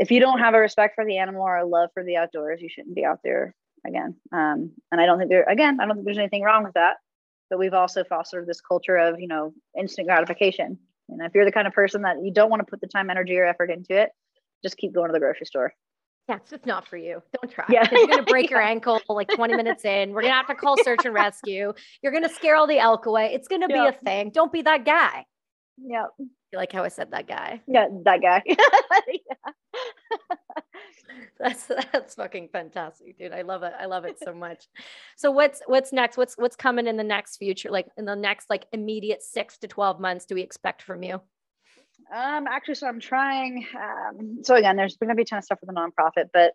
[0.00, 2.60] if you don't have a respect for the animal or a love for the outdoors,
[2.60, 3.54] you shouldn't be out there
[3.86, 4.16] again.
[4.32, 6.96] Um, and I don't think there, again, I don't think there's anything wrong with that.
[7.48, 10.78] But we've also fostered this culture of, you know, instant gratification.
[11.08, 13.10] And if you're the kind of person that you don't want to put the time,
[13.10, 14.10] energy, or effort into it,
[14.64, 15.74] just keep going to the grocery store.
[16.28, 17.20] Yeah, it's just not for you.
[17.40, 17.64] Don't try.
[17.68, 17.88] Yeah.
[17.90, 18.56] You're going to break yeah.
[18.56, 20.12] your ankle like 20 minutes in.
[20.12, 21.72] We're going to have to call search and rescue.
[22.02, 23.32] You're going to scare all the elk away.
[23.34, 23.92] It's going to yep.
[23.92, 24.30] be a thing.
[24.30, 25.26] Don't be that guy.
[25.84, 26.06] Yeah.
[26.18, 27.62] You like how I said that guy?
[27.66, 28.42] Yeah, that guy.
[31.40, 33.32] that's that's fucking fantastic, dude.
[33.32, 33.72] I love it.
[33.78, 34.66] I love it so much.
[35.16, 36.18] So what's what's next?
[36.18, 37.70] What's what's coming in the next future?
[37.70, 41.22] Like in the next like immediate 6 to 12 months do we expect from you?
[42.12, 43.66] Um, actually, so I'm trying.
[43.74, 46.52] Um, so again, there's going to be a ton of stuff for the nonprofit, but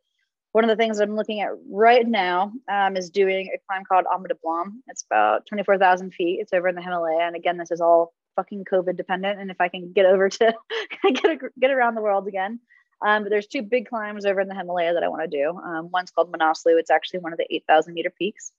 [0.52, 4.06] one of the things I'm looking at right now um, is doing a climb called
[4.14, 4.74] Ama Dablam.
[4.88, 6.40] It's about 24,000 feet.
[6.42, 9.40] It's over in the Himalaya, and again, this is all fucking COVID dependent.
[9.40, 10.54] And if I can get over to
[11.04, 12.60] get a, get around the world again,
[13.06, 15.58] um, but there's two big climbs over in the Himalaya that I want to do.
[15.58, 16.80] Um, one's called Manaslu.
[16.80, 18.52] It's actually one of the 8,000 meter peaks.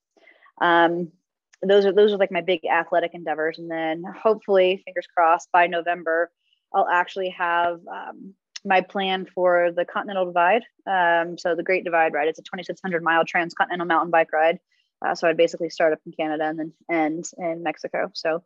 [0.61, 1.13] Um,
[1.63, 5.67] those are those are like my big athletic endeavors, and then hopefully, fingers crossed, by
[5.67, 6.31] November
[6.73, 10.63] I'll actually have um, my plan for the Continental Divide.
[10.87, 12.29] Um, so the Great Divide Ride.
[12.29, 14.59] It's a 2,600 mile transcontinental mountain bike ride.
[15.05, 18.11] Uh, so I'd basically start up in Canada and then end in Mexico.
[18.15, 18.43] So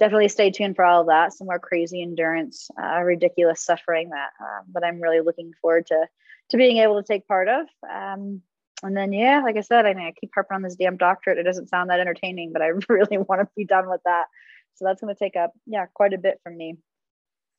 [0.00, 1.32] definitely stay tuned for all of that.
[1.32, 6.06] Some more crazy endurance, uh, ridiculous suffering that um, that I'm really looking forward to
[6.50, 7.66] to being able to take part of.
[7.90, 8.42] Um,
[8.82, 11.38] and then yeah, like I said, I mean I keep harping on this damn doctorate.
[11.38, 14.24] It doesn't sound that entertaining, but I really want to be done with that.
[14.74, 16.76] So that's going to take up yeah quite a bit from me.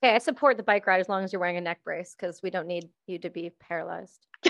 [0.03, 2.41] Okay, I support the bike ride as long as you're wearing a neck brace because
[2.43, 4.25] we don't need you to be paralyzed.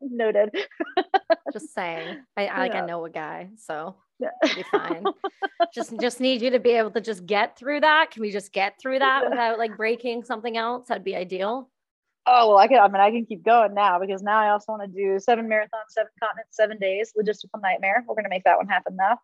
[0.00, 0.54] Noted.
[1.52, 2.18] just saying.
[2.36, 2.82] I, I like yeah.
[2.82, 4.28] I know a guy, so yeah.
[4.54, 5.04] be fine.
[5.74, 8.10] just just need you to be able to just get through that.
[8.10, 10.88] Can we just get through that without like breaking something else?
[10.88, 11.70] That'd be ideal.
[12.26, 12.78] Oh well, I can.
[12.78, 15.48] I mean, I can keep going now because now I also want to do seven
[15.48, 17.12] marathons, seven continents, seven days.
[17.18, 18.04] Logistical nightmare.
[18.06, 19.18] We're gonna make that one happen now.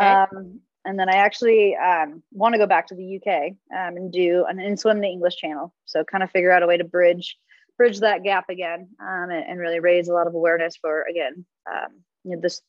[0.00, 0.36] Okay.
[0.36, 4.12] Um, and then I actually um, want to go back to the UK um, and
[4.12, 5.72] do an and swim the English Channel.
[5.84, 7.36] So kind of figure out a way to bridge
[7.78, 11.44] bridge that gap again um, and, and, really raise a lot of awareness for again
[11.70, 11.88] um,
[12.22, 12.60] you know, this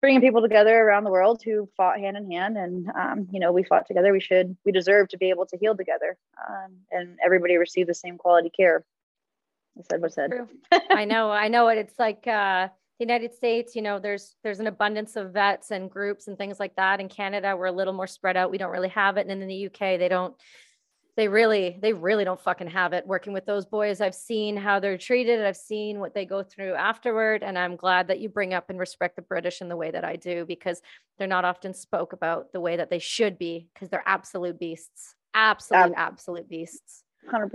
[0.00, 3.52] bringing people together around the world who fought hand in hand and um, you know
[3.52, 4.12] we fought together.
[4.12, 6.16] We should we deserve to be able to heal together
[6.48, 8.84] um, and everybody receive the same quality care.
[9.78, 10.30] I said what I said.
[10.90, 11.78] I know, I know it.
[11.78, 12.26] It's like.
[12.26, 12.68] Uh
[12.98, 16.58] the United States, you know, there's there's an abundance of vets and groups and things
[16.58, 17.00] like that.
[17.00, 18.50] In Canada, we're a little more spread out.
[18.50, 19.22] We don't really have it.
[19.22, 20.34] And then in the UK, they don't
[21.18, 23.04] they really they really don't fucking have it.
[23.04, 25.44] Working with those boys i've seen how they're treated.
[25.44, 27.42] I've seen what they go through afterward.
[27.42, 30.04] And i'm glad that you bring up and respect the british in the way that
[30.04, 30.80] i do because
[31.18, 35.16] they're not often spoke about the way that they should be because they're absolute beasts.
[35.34, 37.02] Absolute um, absolute beasts.
[37.32, 37.50] 100%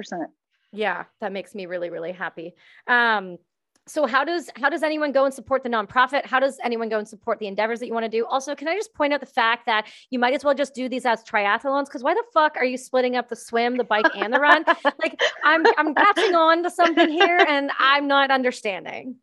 [0.73, 2.55] yeah that makes me really really happy.
[2.85, 3.37] Um
[3.85, 6.25] so how does how does anyone go and support the nonprofit?
[6.25, 8.25] How does anyone go and support the endeavors that you want to do?
[8.25, 10.87] Also can i just point out the fact that you might as well just do
[10.87, 11.85] these as triathlons?
[11.85, 14.63] Because why the fuck are you splitting up the swim the bike and the run?
[15.01, 19.15] Like i'm i'm catching on to something here and i'm not understanding.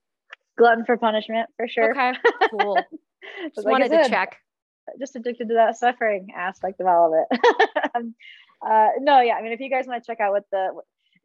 [0.59, 1.93] Glutton for punishment for sure.
[1.93, 2.13] Okay
[2.51, 2.77] cool.
[3.55, 4.37] Just like wanted said, to check.
[4.99, 7.41] just addicted to that suffering aspect of all of it.
[7.95, 8.15] Um,
[8.65, 10.69] uh, no yeah i mean if you guys want to check out what the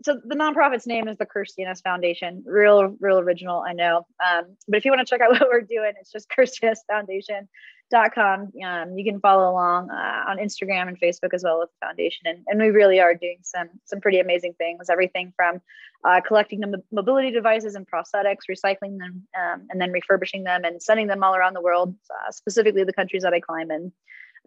[0.04, 2.44] so the nonprofit's name is the Kirstie Ennis Foundation.
[2.46, 4.06] Real, real original, I know.
[4.24, 8.52] Um, but if you want to check out what we're doing, it's just KirstieEnnisFoundation.com.
[8.64, 12.22] Um, you can follow along uh, on Instagram and Facebook as well with the foundation.
[12.26, 14.90] And, and we really are doing some some pretty amazing things.
[14.90, 15.62] Everything from
[16.04, 20.84] uh, collecting the mobility devices and prosthetics, recycling them, um, and then refurbishing them and
[20.84, 23.92] sending them all around the world, uh, specifically the countries that I climb in.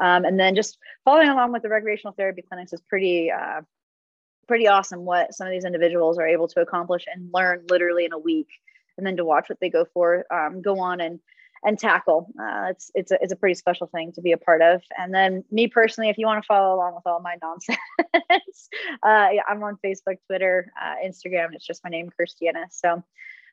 [0.01, 3.63] Um, and then just following along with the recreational therapy clinics is pretty uh,
[4.49, 8.13] pretty awesome what some of these individuals are able to accomplish and learn literally in
[8.13, 8.49] a week
[8.97, 11.21] and then to watch what they go for um, go on and
[11.65, 12.29] and tackle.
[12.41, 14.81] Uh, it's it's a, it's a pretty special thing to be a part of.
[14.97, 17.79] And then me personally if you want to follow along with all my nonsense
[19.03, 23.03] uh, yeah, i'm on facebook twitter uh, instagram it's just my name Kirstie Ennis so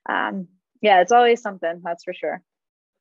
[0.08, 0.48] um,
[0.82, 2.42] yeah it's always something that's for sure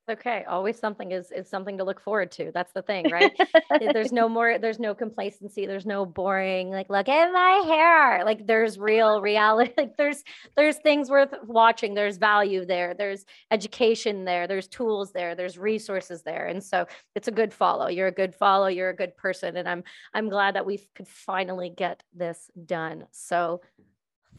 [0.08, 3.32] okay always something is is something to look forward to that's the thing right?
[3.80, 8.46] There's no more there's no complacency there's no boring like look at my hair like
[8.46, 10.22] there's real reality like there's
[10.56, 16.22] there's things worth watching there's value there there's education there there's tools there there's resources
[16.22, 19.56] there and so it's a good follow you're a good follow you're a good person
[19.56, 19.82] and i'm
[20.12, 23.60] i'm glad that we could finally get this done so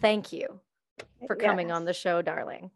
[0.02, 0.60] thank you
[1.28, 1.76] for coming yes.
[1.76, 2.72] on the show darling.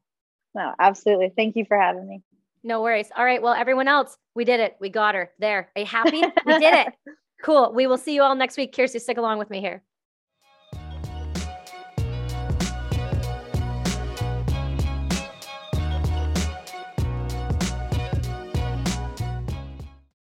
[0.56, 2.24] No absolutely thank you for having me
[2.64, 3.10] no worries.
[3.16, 3.41] All right.
[3.41, 4.76] Well, everyone else, we did it.
[4.80, 5.70] We got her there.
[5.76, 6.22] Are you happy?
[6.45, 6.93] we did it.
[7.41, 7.72] Cool.
[7.74, 8.76] We will see you all next week.
[8.76, 9.82] Kirstie, stick along with me here.